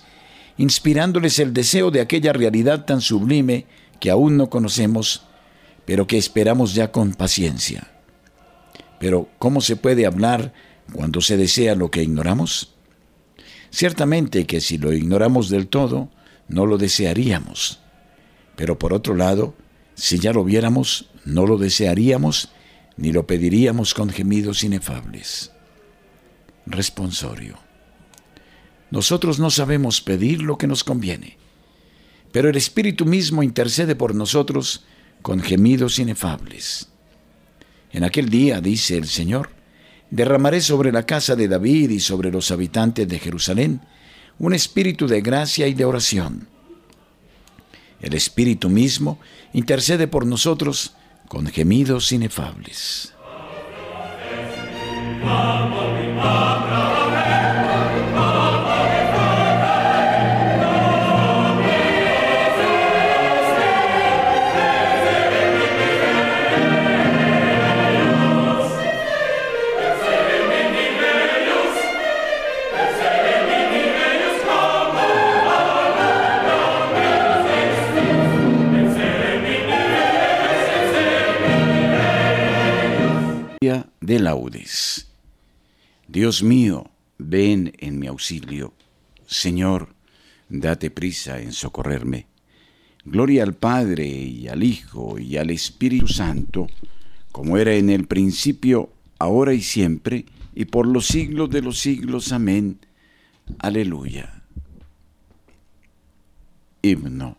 inspirándoles 0.58 1.38
el 1.38 1.52
deseo 1.52 1.90
de 1.90 2.00
aquella 2.00 2.32
realidad 2.32 2.84
tan 2.84 3.00
sublime 3.00 3.66
que 4.00 4.10
aún 4.10 4.36
no 4.36 4.50
conocemos, 4.50 5.22
pero 5.84 6.06
que 6.06 6.18
esperamos 6.18 6.74
ya 6.74 6.92
con 6.92 7.14
paciencia. 7.14 7.88
Pero, 8.98 9.28
¿cómo 9.38 9.60
se 9.60 9.76
puede 9.76 10.06
hablar 10.06 10.52
cuando 10.92 11.20
se 11.20 11.36
desea 11.36 11.74
lo 11.74 11.90
que 11.90 12.02
ignoramos? 12.02 12.74
Ciertamente 13.70 14.46
que 14.46 14.60
si 14.60 14.78
lo 14.78 14.92
ignoramos 14.92 15.50
del 15.50 15.68
todo, 15.68 16.08
no 16.48 16.66
lo 16.66 16.78
desearíamos. 16.78 17.80
Pero 18.56 18.78
por 18.78 18.94
otro 18.94 19.14
lado, 19.14 19.54
si 19.94 20.18
ya 20.18 20.32
lo 20.32 20.44
viéramos, 20.44 21.10
no 21.24 21.46
lo 21.46 21.58
desearíamos 21.58 22.50
ni 22.96 23.12
lo 23.12 23.26
pediríamos 23.26 23.92
con 23.92 24.08
gemidos 24.08 24.64
inefables. 24.64 25.52
Responsorio. 26.64 27.65
Nosotros 28.96 29.38
no 29.38 29.50
sabemos 29.50 30.00
pedir 30.00 30.40
lo 30.40 30.56
que 30.56 30.66
nos 30.66 30.82
conviene, 30.82 31.36
pero 32.32 32.48
el 32.48 32.56
Espíritu 32.56 33.04
mismo 33.04 33.42
intercede 33.42 33.94
por 33.94 34.14
nosotros 34.14 34.86
con 35.20 35.40
gemidos 35.40 35.98
inefables. 35.98 36.88
En 37.92 38.04
aquel 38.04 38.30
día, 38.30 38.62
dice 38.62 38.96
el 38.96 39.06
Señor, 39.06 39.50
derramaré 40.10 40.62
sobre 40.62 40.92
la 40.92 41.04
casa 41.04 41.36
de 41.36 41.46
David 41.46 41.90
y 41.90 42.00
sobre 42.00 42.32
los 42.32 42.50
habitantes 42.50 43.06
de 43.06 43.18
Jerusalén 43.18 43.82
un 44.38 44.54
espíritu 44.54 45.06
de 45.06 45.20
gracia 45.20 45.66
y 45.66 45.74
de 45.74 45.84
oración 45.84 46.48
el 48.00 48.14
Espíritu 48.14 48.70
mismo 48.70 49.18
intercede 49.52 50.06
por 50.06 50.26
nosotros 50.26 50.94
con 51.28 51.46
gemidos 51.46 52.12
inefables. 52.12 53.12
De 84.06 84.20
laudes. 84.20 85.08
Dios 86.06 86.44
mío, 86.44 86.90
ven 87.18 87.72
en 87.78 87.98
mi 87.98 88.06
auxilio. 88.06 88.72
Señor, 89.26 89.94
date 90.48 90.92
prisa 90.92 91.40
en 91.40 91.52
socorrerme. 91.52 92.26
Gloria 93.04 93.42
al 93.42 93.54
Padre 93.54 94.06
y 94.06 94.46
al 94.46 94.62
Hijo 94.62 95.18
y 95.18 95.36
al 95.36 95.50
Espíritu 95.50 96.06
Santo, 96.06 96.68
como 97.32 97.58
era 97.58 97.74
en 97.74 97.90
el 97.90 98.06
principio, 98.06 98.90
ahora 99.18 99.54
y 99.54 99.60
siempre, 99.60 100.24
y 100.54 100.66
por 100.66 100.86
los 100.86 101.06
siglos 101.06 101.50
de 101.50 101.62
los 101.62 101.80
siglos. 101.80 102.30
Amén. 102.30 102.78
Aleluya. 103.58 104.44
Himno. 106.82 107.36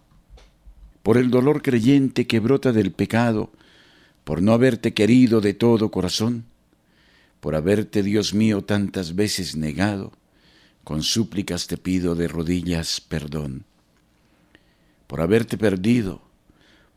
Por 1.01 1.17
el 1.17 1.31
dolor 1.31 1.61
creyente 1.61 2.27
que 2.27 2.41
brota 2.41 2.73
del 2.73 2.91
pecado, 2.91 3.53
por 4.25 4.41
no 4.41 4.51
haberte 4.51 4.93
querido 4.93 5.39
de 5.39 5.53
todo 5.53 5.89
corazón, 5.91 6.43
por 7.39 7.55
haberte, 7.55 8.03
Dios 8.03 8.33
mío, 8.33 8.63
tantas 8.63 9.15
veces 9.15 9.55
negado, 9.55 10.11
con 10.83 11.03
súplicas 11.03 11.67
te 11.67 11.77
pido 11.77 12.15
de 12.15 12.27
rodillas 12.27 13.01
perdón. 13.01 13.65
Por 15.07 15.21
haberte 15.21 15.57
perdido, 15.57 16.21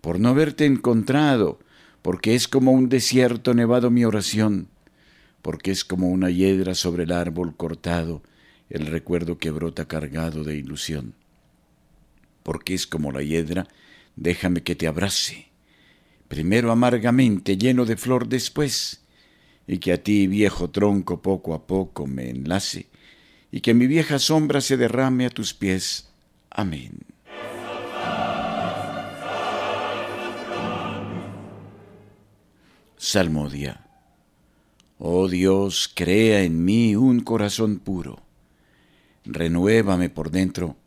por 0.00 0.18
no 0.18 0.30
haberte 0.30 0.64
encontrado, 0.64 1.58
porque 2.02 2.34
es 2.34 2.48
como 2.48 2.72
un 2.72 2.88
desierto 2.88 3.54
nevado 3.54 3.90
mi 3.90 4.04
oración, 4.04 4.68
porque 5.42 5.70
es 5.70 5.84
como 5.84 6.08
una 6.08 6.30
hiedra 6.30 6.74
sobre 6.74 7.04
el 7.04 7.12
árbol 7.12 7.56
cortado, 7.56 8.22
el 8.68 8.86
recuerdo 8.86 9.38
que 9.38 9.50
brota 9.50 9.86
cargado 9.86 10.44
de 10.44 10.56
ilusión. 10.56 11.14
Porque 12.42 12.74
es 12.74 12.86
como 12.86 13.12
la 13.12 13.22
hiedra, 13.22 13.66
déjame 14.16 14.62
que 14.62 14.76
te 14.76 14.86
abrace, 14.86 15.48
primero 16.28 16.70
amargamente, 16.70 17.56
lleno 17.56 17.84
de 17.84 17.96
flor 17.96 18.28
después, 18.28 18.99
y 19.70 19.78
que 19.78 19.92
a 19.92 20.02
ti, 20.02 20.26
viejo 20.26 20.68
tronco, 20.70 21.22
poco 21.22 21.54
a 21.54 21.64
poco 21.64 22.04
me 22.04 22.28
enlace, 22.28 22.88
y 23.52 23.60
que 23.60 23.72
mi 23.72 23.86
vieja 23.86 24.18
sombra 24.18 24.60
se 24.60 24.76
derrame 24.76 25.26
a 25.26 25.30
tus 25.30 25.54
pies. 25.54 26.10
Amén. 26.50 26.98
Salmodia. 32.96 33.86
Oh 34.98 35.28
Dios, 35.28 35.88
crea 35.94 36.42
en 36.42 36.64
mí 36.64 36.96
un 36.96 37.20
corazón 37.20 37.78
puro. 37.78 38.24
Renuévame 39.24 40.10
por 40.10 40.32
dentro 40.32 40.78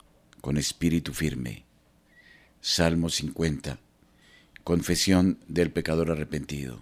con 0.42 0.58
espíritu 0.58 1.14
firme. 1.14 1.64
Salmo 2.60 3.08
50. 3.08 3.80
Confesión 4.66 5.40
del 5.48 5.72
pecador 5.72 6.12
arrepentido. 6.12 6.82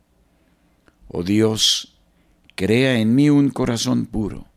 Oh 1.13 1.23
Dios, 1.23 1.93
crea 2.55 2.97
en 2.99 3.13
mí 3.15 3.29
un 3.29 3.49
corazón 3.49 4.05
puro, 4.05 4.47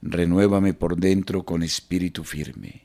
renuévame 0.00 0.72
por 0.72 0.96
dentro 0.96 1.44
con 1.44 1.62
espíritu 1.62 2.24
firme. 2.24 2.84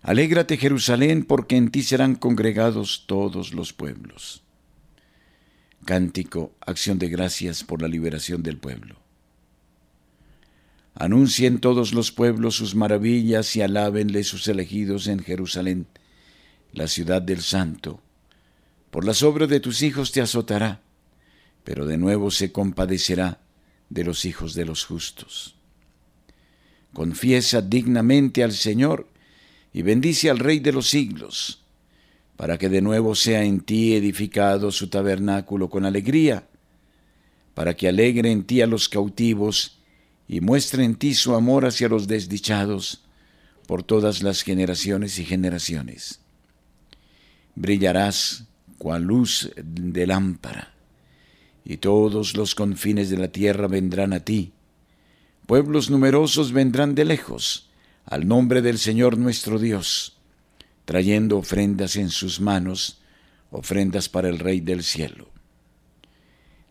Alégrate 0.00 0.58
Jerusalén, 0.58 1.24
porque 1.24 1.56
en 1.56 1.72
ti 1.72 1.82
serán 1.82 2.14
congregados 2.14 3.04
todos 3.08 3.52
los 3.52 3.72
pueblos. 3.72 4.44
Cántico, 5.84 6.54
acción 6.60 7.00
de 7.00 7.08
gracias 7.08 7.64
por 7.64 7.82
la 7.82 7.88
liberación 7.88 8.44
del 8.44 8.58
pueblo. 8.58 9.00
Anuncien 10.94 11.58
todos 11.58 11.92
los 11.92 12.12
pueblos 12.12 12.54
sus 12.54 12.76
maravillas 12.76 13.56
y 13.56 13.62
alábenle 13.62 14.22
sus 14.22 14.46
elegidos 14.46 15.08
en 15.08 15.18
Jerusalén, 15.18 15.88
la 16.72 16.86
ciudad 16.86 17.22
del 17.22 17.42
Santo 17.42 18.00
por 18.92 19.06
las 19.06 19.22
obras 19.22 19.48
de 19.48 19.58
tus 19.58 19.80
hijos 19.80 20.12
te 20.12 20.20
azotará, 20.20 20.82
pero 21.64 21.86
de 21.86 21.96
nuevo 21.96 22.30
se 22.30 22.52
compadecerá 22.52 23.40
de 23.88 24.04
los 24.04 24.26
hijos 24.26 24.52
de 24.52 24.66
los 24.66 24.84
justos. 24.84 25.54
Confiesa 26.92 27.62
dignamente 27.62 28.44
al 28.44 28.52
Señor 28.52 29.08
y 29.72 29.80
bendice 29.80 30.28
al 30.28 30.38
Rey 30.38 30.58
de 30.58 30.72
los 30.72 30.90
siglos, 30.90 31.62
para 32.36 32.58
que 32.58 32.68
de 32.68 32.82
nuevo 32.82 33.14
sea 33.14 33.44
en 33.44 33.60
ti 33.60 33.94
edificado 33.94 34.70
su 34.70 34.88
tabernáculo 34.88 35.70
con 35.70 35.86
alegría, 35.86 36.46
para 37.54 37.72
que 37.72 37.88
alegre 37.88 38.30
en 38.30 38.44
ti 38.44 38.60
a 38.60 38.66
los 38.66 38.90
cautivos 38.90 39.78
y 40.28 40.42
muestre 40.42 40.84
en 40.84 40.96
ti 40.96 41.14
su 41.14 41.34
amor 41.34 41.64
hacia 41.64 41.88
los 41.88 42.08
desdichados 42.08 43.02
por 43.66 43.84
todas 43.84 44.22
las 44.22 44.42
generaciones 44.42 45.18
y 45.18 45.24
generaciones. 45.24 46.20
Brillarás 47.54 48.51
cual 48.82 49.04
luz 49.04 49.48
de 49.62 50.08
lámpara, 50.08 50.74
y 51.64 51.76
todos 51.76 52.36
los 52.36 52.56
confines 52.56 53.10
de 53.10 53.16
la 53.16 53.28
tierra 53.28 53.68
vendrán 53.68 54.12
a 54.12 54.24
ti. 54.24 54.54
Pueblos 55.46 55.88
numerosos 55.88 56.50
vendrán 56.50 56.96
de 56.96 57.04
lejos, 57.04 57.70
al 58.04 58.26
nombre 58.26 58.60
del 58.60 58.80
Señor 58.80 59.18
nuestro 59.18 59.60
Dios, 59.60 60.18
trayendo 60.84 61.38
ofrendas 61.38 61.94
en 61.94 62.10
sus 62.10 62.40
manos, 62.40 62.98
ofrendas 63.52 64.08
para 64.08 64.28
el 64.28 64.40
Rey 64.40 64.58
del 64.58 64.82
cielo. 64.82 65.28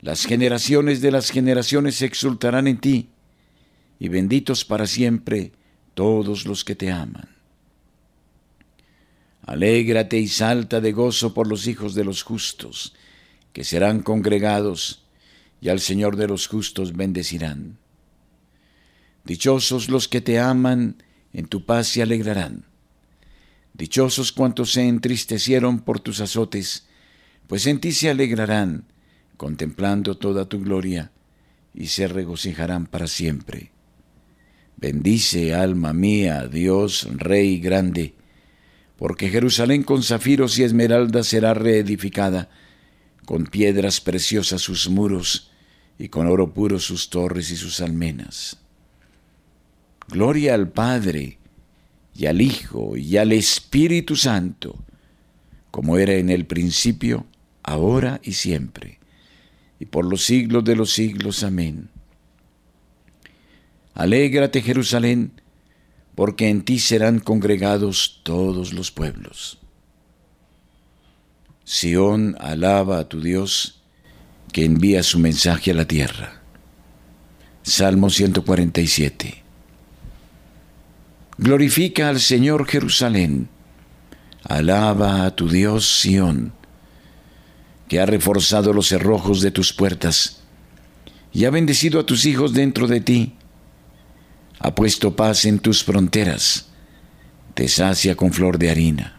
Las 0.01 0.25
generaciones 0.25 0.99
de 0.99 1.11
las 1.11 1.29
generaciones 1.29 1.95
se 1.95 2.07
exultarán 2.07 2.67
en 2.67 2.79
ti, 2.79 3.07
y 3.99 4.09
benditos 4.09 4.65
para 4.65 4.85
siempre 4.85 5.53
todos 5.93 6.45
los 6.45 6.65
que 6.65 6.75
te 6.75 6.91
aman. 6.91 7.29
Alégrate 9.45 10.19
y 10.19 10.27
salta 10.27 10.81
de 10.81 10.91
gozo 10.91 11.33
por 11.33 11.47
los 11.47 11.67
hijos 11.67 11.95
de 11.95 12.03
los 12.03 12.23
justos, 12.23 12.93
que 13.53 13.63
serán 13.63 14.01
congregados, 14.01 15.03
y 15.59 15.69
al 15.69 15.79
Señor 15.79 16.15
de 16.15 16.27
los 16.27 16.47
justos 16.47 16.93
bendecirán. 16.93 17.77
Dichosos 19.23 19.89
los 19.89 20.07
que 20.07 20.21
te 20.21 20.39
aman, 20.39 21.03
en 21.33 21.45
tu 21.45 21.65
paz 21.65 21.87
se 21.87 22.01
alegrarán. 22.01 22.65
Dichosos 23.73 24.31
cuantos 24.31 24.73
se 24.73 24.87
entristecieron 24.87 25.79
por 25.79 25.99
tus 25.99 26.19
azotes, 26.19 26.87
pues 27.47 27.67
en 27.67 27.79
ti 27.79 27.91
se 27.91 28.09
alegrarán, 28.09 28.85
contemplando 29.37 30.17
toda 30.17 30.45
tu 30.45 30.61
gloria, 30.61 31.11
y 31.73 31.87
se 31.87 32.07
regocijarán 32.07 32.85
para 32.85 33.07
siempre. 33.07 33.71
Bendice, 34.77 35.53
alma 35.53 35.93
mía, 35.93 36.47
Dios, 36.47 37.07
Rey 37.11 37.59
grande, 37.59 38.15
porque 39.01 39.31
Jerusalén 39.31 39.81
con 39.81 40.03
zafiros 40.03 40.59
y 40.59 40.63
esmeraldas 40.63 41.25
será 41.25 41.55
reedificada, 41.55 42.51
con 43.25 43.47
piedras 43.47 43.99
preciosas 43.99 44.61
sus 44.61 44.89
muros, 44.89 45.49
y 45.97 46.09
con 46.09 46.27
oro 46.27 46.53
puro 46.53 46.77
sus 46.77 47.09
torres 47.09 47.49
y 47.49 47.55
sus 47.55 47.81
almenas. 47.81 48.57
Gloria 50.07 50.53
al 50.53 50.69
Padre, 50.69 51.39
y 52.13 52.27
al 52.27 52.41
Hijo, 52.41 52.95
y 52.95 53.17
al 53.17 53.31
Espíritu 53.31 54.15
Santo, 54.15 54.77
como 55.71 55.97
era 55.97 56.13
en 56.13 56.29
el 56.29 56.45
principio, 56.45 57.25
ahora 57.63 58.21
y 58.21 58.33
siempre, 58.33 58.99
y 59.79 59.85
por 59.87 60.05
los 60.05 60.23
siglos 60.23 60.63
de 60.63 60.75
los 60.75 60.93
siglos. 60.93 61.43
Amén. 61.43 61.89
Alégrate, 63.95 64.61
Jerusalén, 64.61 65.40
porque 66.15 66.49
en 66.49 66.63
ti 66.63 66.79
serán 66.79 67.19
congregados 67.19 68.21
todos 68.23 68.73
los 68.73 68.91
pueblos. 68.91 69.57
Sión 71.63 72.35
alaba 72.39 72.99
a 72.99 73.07
tu 73.07 73.21
Dios, 73.21 73.81
que 74.51 74.65
envía 74.65 75.03
su 75.03 75.19
mensaje 75.19 75.71
a 75.71 75.73
la 75.73 75.85
tierra. 75.85 76.41
Salmo 77.63 78.09
147. 78.09 79.43
Glorifica 81.37 82.09
al 82.09 82.19
Señor 82.19 82.67
Jerusalén, 82.67 83.47
alaba 84.43 85.25
a 85.25 85.35
tu 85.35 85.47
Dios 85.47 85.99
Sión, 86.01 86.53
que 87.87 87.99
ha 88.01 88.05
reforzado 88.05 88.73
los 88.73 88.87
cerrojos 88.87 89.41
de 89.41 89.51
tus 89.51 89.73
puertas 89.73 90.41
y 91.31 91.45
ha 91.45 91.49
bendecido 91.49 91.99
a 91.99 92.05
tus 92.05 92.25
hijos 92.25 92.53
dentro 92.53 92.87
de 92.87 93.01
ti 93.01 93.35
ha 94.63 94.75
puesto 94.75 95.15
paz 95.15 95.45
en 95.45 95.57
tus 95.59 95.83
fronteras, 95.83 96.67
te 97.55 97.67
sacia 97.67 98.15
con 98.15 98.31
flor 98.31 98.59
de 98.59 98.69
harina. 98.69 99.17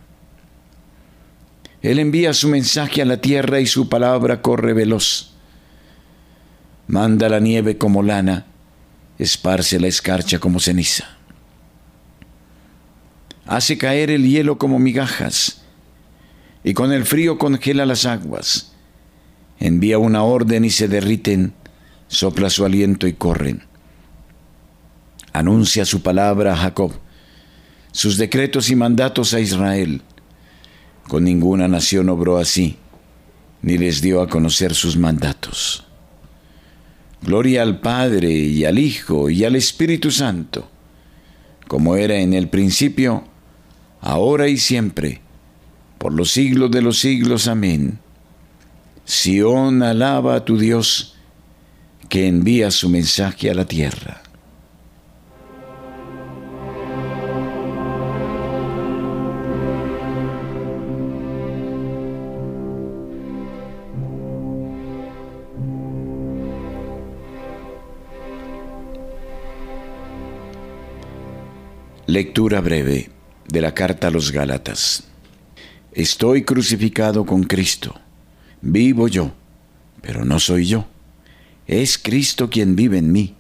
Él 1.83 1.99
envía 1.99 2.33
su 2.33 2.49
mensaje 2.49 3.03
a 3.03 3.05
la 3.05 3.21
tierra 3.21 3.59
y 3.59 3.67
su 3.67 3.89
palabra 3.89 4.41
corre 4.41 4.73
veloz. 4.73 5.33
Manda 6.87 7.29
la 7.29 7.41
nieve 7.41 7.77
como 7.77 8.05
lana, 8.05 8.47
esparce 9.19 9.81
la 9.81 9.89
escarcha 9.89 10.39
como 10.39 10.61
ceniza. 10.61 11.17
Hace 13.45 13.77
caer 13.79 14.13
el 14.13 14.25
hielo 14.25 14.59
como 14.59 14.79
migajas, 14.79 15.63
y 16.63 16.73
con 16.75 16.93
el 16.93 17.05
frío 17.05 17.39
congela 17.39 17.85
las 17.85 18.07
aguas. 18.07 18.73
Envía 19.59 19.99
una 19.99 20.23
orden 20.23 20.65
y 20.65 20.71
se 20.71 20.87
derriten, 20.87 21.53
sopla 22.07 22.49
su 22.49 22.65
aliento 22.65 23.09
y 23.09 23.15
corren 23.15 23.72
anuncia 25.33 25.85
su 25.85 26.03
palabra 26.03 26.53
a 26.53 26.57
Jacob, 26.57 26.93
sus 27.93 28.17
decretos 28.17 28.71
y 28.71 28.77
mandatos 28.77 29.35
a 29.35 29.41
Israel. 29.41 30.03
Con 31.09 31.25
ninguna 31.25 31.69
nación 31.69 32.09
obró 32.09 32.39
así, 32.39 32.77
ni 33.63 33.79
les 33.79 34.01
dio 34.01 34.23
a 34.23 34.29
conocer 34.29 34.75
sus 34.75 34.97
mandatos. 34.97 35.85
Gloria 37.23 37.63
al 37.63 37.81
Padre 37.81 38.31
y 38.31 38.65
al 38.65 38.79
Hijo 38.79 39.31
y 39.31 39.45
al 39.45 39.55
Espíritu 39.57 40.11
Santo, 40.11 40.69
como 41.69 41.97
era 41.97 42.17
en 42.17 42.35
el 42.35 42.49
principio, 42.49 43.25
ahora 44.01 44.49
y 44.49 44.59
siempre, 44.59 45.21
por 45.99 46.13
los 46.13 46.33
siglos 46.33 46.71
de 46.71 46.83
los 46.83 46.99
siglos. 46.99 47.47
Amén. 47.47 48.01
Sión 49.05 49.83
alaba 49.83 50.35
a 50.35 50.45
tu 50.45 50.59
Dios, 50.59 51.15
que 52.09 52.27
envía 52.27 52.71
su 52.71 52.89
mensaje 52.89 53.51
a 53.51 53.55
la 53.55 53.67
tierra. 53.67 54.22
Lectura 72.07 72.61
breve 72.61 73.11
de 73.47 73.61
la 73.61 73.75
carta 73.75 74.09
a 74.09 74.11
los 74.11 74.33
Gálatas. 74.33 75.05
Estoy 75.93 76.43
crucificado 76.43 77.25
con 77.25 77.45
Cristo. 77.45 77.95
Vivo 78.61 79.07
yo, 79.07 79.31
pero 80.01 80.25
no 80.25 80.41
soy 80.41 80.67
yo. 80.67 80.87
Es 81.69 81.99
Cristo 81.99 82.51
quien 82.51 82.75
vive 82.75 82.99
en 82.99 83.13
mí. 83.13 83.37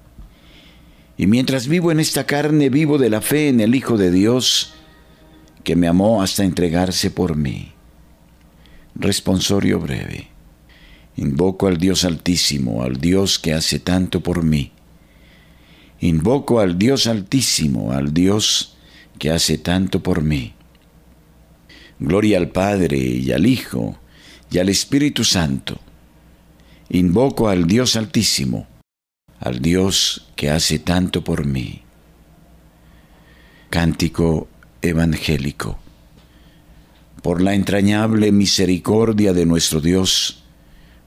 Y 1.17 1.27
mientras 1.27 1.67
vivo 1.67 1.91
en 1.91 1.99
esta 1.99 2.25
carne, 2.25 2.69
vivo 2.69 2.99
de 2.99 3.11
la 3.11 3.21
fe 3.21 3.49
en 3.49 3.61
el 3.61 3.75
Hijo 3.75 3.97
de 3.97 4.13
Dios, 4.13 4.75
que 5.65 5.75
me 5.75 5.89
amó 5.89 6.23
hasta 6.23 6.45
entregarse 6.45 7.11
por 7.11 7.35
mí. 7.35 7.73
Responsorio 8.95 9.81
breve. 9.81 10.29
Invoco 11.17 11.67
al 11.67 11.79
Dios 11.79 12.05
Altísimo, 12.05 12.85
al 12.85 13.01
Dios 13.01 13.41
que 13.41 13.55
hace 13.55 13.81
tanto 13.81 14.21
por 14.21 14.45
mí 14.45 14.71
Invoco 16.03 16.59
al 16.59 16.81
Dios 16.81 17.07
altísimo, 17.07 17.93
al 17.93 18.13
Dios 18.13 18.75
que 19.21 19.31
hace 19.31 19.57
tanto 19.57 20.03
por 20.03 20.21
mí. 20.21 20.53
Gloria 22.01 22.39
al 22.39 22.49
Padre 22.49 22.99
y 22.99 23.31
al 23.31 23.47
Hijo 23.47 23.97
y 24.51 24.59
al 24.59 24.69
Espíritu 24.69 25.23
Santo. 25.23 25.79
Invoco 26.89 27.49
al 27.49 27.69
Dios 27.69 27.95
altísimo, 27.95 28.67
al 29.39 29.63
Dios 29.63 30.27
que 30.35 30.51
hace 30.51 30.81
tanto 30.81 31.23
por 31.23 31.47
mí. 31.47 31.83
Cántico 33.71 34.49
evangélico. 34.81 35.79
Por 37.23 37.41
la 37.41 37.55
entrañable 37.55 38.33
misericordia 38.33 39.33
de 39.33 39.47
nuestro 39.47 39.81
Dios, 39.81 40.43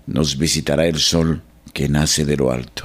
nos 0.07 0.37
visitará 0.37 0.85
el 0.87 0.99
sol 0.99 1.41
que 1.73 1.89
nace 1.89 2.23
de 2.23 2.37
lo 2.37 2.49
alto. 2.49 2.84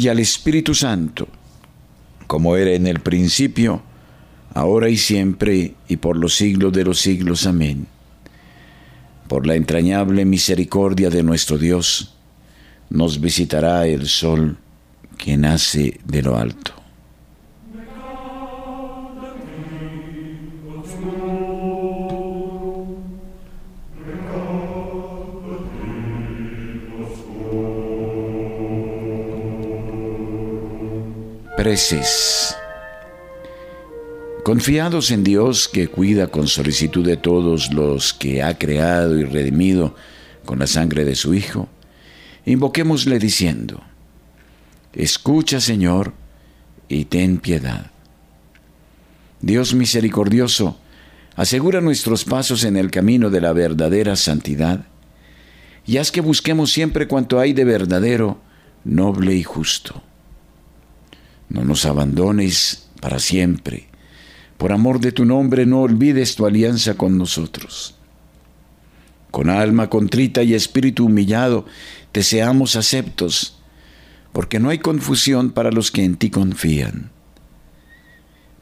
y 0.00 0.08
al 0.08 0.18
Espíritu 0.18 0.74
Santo, 0.74 1.28
como 2.26 2.56
era 2.56 2.72
en 2.72 2.86
el 2.86 3.00
principio, 3.00 3.82
ahora 4.54 4.88
y 4.88 4.96
siempre, 4.96 5.74
y 5.88 5.96
por 5.98 6.16
los 6.16 6.34
siglos 6.34 6.72
de 6.72 6.84
los 6.84 6.98
siglos. 6.98 7.46
Amén. 7.46 7.86
Por 9.28 9.46
la 9.46 9.56
entrañable 9.56 10.24
misericordia 10.24 11.10
de 11.10 11.22
nuestro 11.22 11.58
Dios, 11.58 12.14
nos 12.88 13.20
visitará 13.20 13.86
el 13.86 14.08
sol 14.08 14.56
que 15.18 15.36
nace 15.36 16.00
de 16.04 16.22
lo 16.22 16.36
alto. 16.36 16.79
Confiados 34.44 35.10
en 35.10 35.22
Dios 35.22 35.68
que 35.68 35.88
cuida 35.88 36.28
con 36.28 36.48
solicitud 36.48 37.04
de 37.04 37.18
todos 37.18 37.74
los 37.74 38.14
que 38.14 38.42
ha 38.42 38.56
creado 38.56 39.18
y 39.18 39.24
redimido 39.24 39.94
con 40.46 40.60
la 40.60 40.66
sangre 40.66 41.04
de 41.04 41.14
su 41.14 41.34
Hijo, 41.34 41.68
invoquémosle 42.46 43.18
diciendo, 43.18 43.82
Escucha 44.94 45.60
Señor 45.60 46.14
y 46.88 47.04
ten 47.04 47.36
piedad. 47.36 47.90
Dios 49.42 49.74
misericordioso, 49.74 50.78
asegura 51.36 51.82
nuestros 51.82 52.24
pasos 52.24 52.64
en 52.64 52.78
el 52.78 52.90
camino 52.90 53.28
de 53.28 53.42
la 53.42 53.52
verdadera 53.52 54.16
santidad, 54.16 54.86
y 55.84 55.98
haz 55.98 56.10
que 56.10 56.22
busquemos 56.22 56.72
siempre 56.72 57.06
cuanto 57.06 57.38
hay 57.38 57.52
de 57.52 57.64
verdadero, 57.64 58.38
noble 58.82 59.34
y 59.34 59.42
justo 59.42 60.02
no 61.50 61.64
nos 61.64 61.84
abandones 61.84 62.88
para 63.00 63.18
siempre. 63.18 63.88
Por 64.56 64.72
amor 64.72 65.00
de 65.00 65.12
tu 65.12 65.24
nombre 65.24 65.66
no 65.66 65.82
olvides 65.82 66.36
tu 66.36 66.46
alianza 66.46 66.94
con 66.94 67.18
nosotros. 67.18 67.96
Con 69.30 69.50
alma 69.50 69.90
contrita 69.90 70.42
y 70.42 70.54
espíritu 70.54 71.06
humillado 71.06 71.66
te 72.12 72.22
seamos 72.22 72.76
aceptos, 72.76 73.58
porque 74.32 74.58
no 74.58 74.70
hay 74.70 74.78
confusión 74.78 75.50
para 75.50 75.70
los 75.70 75.90
que 75.90 76.04
en 76.04 76.16
ti 76.16 76.30
confían. 76.30 77.10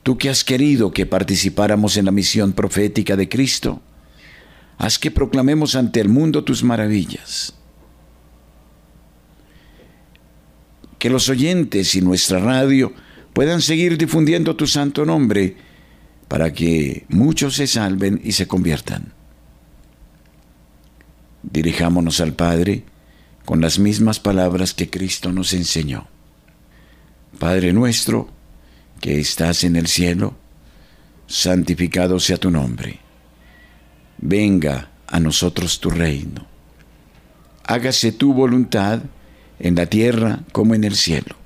Tú 0.03 0.19
que 0.19 0.31
has 0.31 0.45
querido 0.45 0.93
que 0.93 1.07
participáramos 1.07 1.97
en 1.97 2.07
la 2.07 2.11
misión 2.11 2.53
profética 2.53 3.17
de 3.17 3.29
Cristo, 3.29 3.83
haz 4.79 4.99
que 4.99 5.11
proclamemos 5.11 5.75
ante 5.75 6.01
el 6.01 6.09
mundo 6.09 6.45
tus 6.45 6.63
maravillas. 6.65 7.55
Que 10.99 11.11
los 11.11 11.29
oyentes 11.29 11.95
y 11.95 12.01
nuestra 12.01 12.39
radio 12.39 12.93
puedan 13.33 13.63
seguir 13.63 13.97
difundiendo 13.97 14.57
tu 14.57 14.67
santo 14.67 15.05
nombre 15.05 15.57
para 16.27 16.53
que 16.53 17.05
muchos 17.09 17.55
se 17.55 17.67
salven 17.67 18.21
y 18.23 18.33
se 18.33 18.47
conviertan. 18.47 19.13
Dirijámonos 21.43 22.21
al 22.21 22.35
Padre 22.35 22.85
con 23.45 23.61
las 23.61 23.79
mismas 23.79 24.21
palabras 24.21 24.75
que 24.75 24.91
Cristo 24.91 25.33
nos 25.33 25.55
enseñó. 25.55 26.09
Padre 27.39 27.73
nuestro, 27.73 28.29
que 29.01 29.21
estás 29.21 29.65
en 29.65 29.77
el 29.77 29.87
cielo, 29.87 30.37
santificado 31.27 32.19
sea 32.19 32.37
tu 32.37 32.51
nombre. 32.51 32.99
Venga 34.19 34.91
a 35.07 35.21
nosotros 35.21 35.79
tu 35.79 35.91
reino. 35.91 36.47
Hágase 37.65 38.13
tu 38.13 38.35
voluntad 38.35 39.03
en 39.59 39.75
la 39.75 39.87
tierra 39.87 40.41
como 40.53 40.75
en 40.75 40.85
el 40.85 40.95
cielo. 40.95 41.37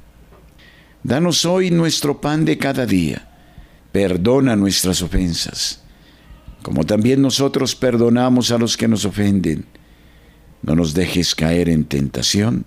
Danos 1.03 1.45
hoy 1.45 1.71
nuestro 1.71 2.21
pan 2.21 2.45
de 2.45 2.59
cada 2.59 2.87
día. 2.87 3.29
Perdona 3.91 4.57
nuestras 4.57 5.03
ofensas, 5.03 5.83
como 6.63 6.85
también 6.85 7.21
nosotros 7.21 7.75
perdonamos 7.75 8.51
a 8.51 8.59
los 8.59 8.77
que 8.77 8.89
nos 8.89 9.05
ofenden. 9.05 9.67
No 10.63 10.77
nos 10.77 10.95
dejes 10.95 11.35
caer 11.35 11.69
en 11.69 11.85
tentación, 11.85 12.65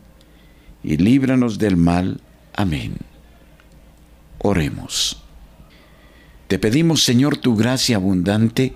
y 0.83 0.97
líbranos 0.97 1.57
del 1.57 1.77
mal. 1.77 2.21
Amén. 2.53 2.97
Oremos. 4.37 5.23
Te 6.47 6.59
pedimos, 6.59 7.03
Señor, 7.03 7.37
tu 7.37 7.55
gracia 7.55 7.95
abundante, 7.95 8.73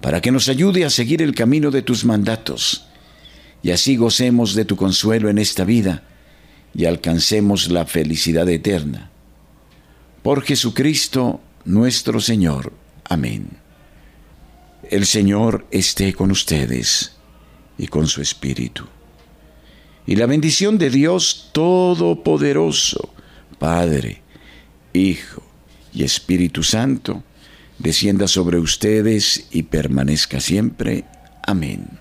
para 0.00 0.22
que 0.22 0.30
nos 0.30 0.48
ayude 0.48 0.84
a 0.84 0.90
seguir 0.90 1.20
el 1.20 1.34
camino 1.34 1.70
de 1.70 1.82
tus 1.82 2.04
mandatos, 2.04 2.87
y 3.62 3.70
así 3.70 3.96
gocemos 3.96 4.54
de 4.54 4.64
tu 4.64 4.76
consuelo 4.76 5.28
en 5.28 5.38
esta 5.38 5.64
vida, 5.64 6.02
y 6.74 6.84
alcancemos 6.84 7.70
la 7.70 7.86
felicidad 7.86 8.48
eterna. 8.48 9.10
Por 10.22 10.42
Jesucristo 10.42 11.40
nuestro 11.64 12.20
Señor. 12.20 12.72
Amén. 13.04 13.48
El 14.90 15.06
Señor 15.06 15.66
esté 15.70 16.12
con 16.14 16.30
ustedes 16.30 17.12
y 17.76 17.88
con 17.88 18.06
su 18.06 18.22
Espíritu. 18.22 18.84
Y 20.06 20.16
la 20.16 20.26
bendición 20.26 20.78
de 20.78 20.88
Dios 20.90 21.50
Todopoderoso, 21.52 23.12
Padre, 23.58 24.22
Hijo 24.94 25.42
y 25.92 26.04
Espíritu 26.04 26.62
Santo, 26.62 27.22
descienda 27.78 28.26
sobre 28.26 28.58
ustedes 28.58 29.48
y 29.50 29.64
permanezca 29.64 30.40
siempre. 30.40 31.04
Amén. 31.46 31.97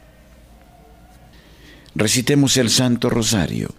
Recitemos 1.98 2.58
el 2.58 2.70
Santo 2.70 3.10
Rosario 3.10 3.70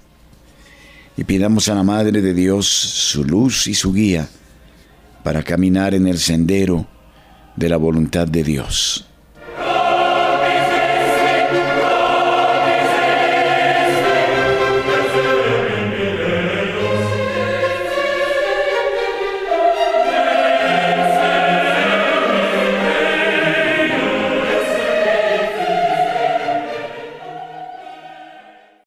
y 1.17 1.23
pidamos 1.23 1.69
a 1.69 1.77
la 1.77 1.85
Madre 1.85 2.21
de 2.21 2.35
Dios 2.35 2.67
su 2.67 3.23
luz 3.23 3.69
y 3.69 3.75
su 3.75 3.93
guía 3.93 4.29
para 5.23 5.45
caminar 5.45 5.95
en 5.95 6.09
el 6.09 6.19
sendero 6.19 6.89
de 7.55 7.69
la 7.69 7.77
voluntad 7.77 8.27
de 8.27 8.43
Dios. 8.43 9.08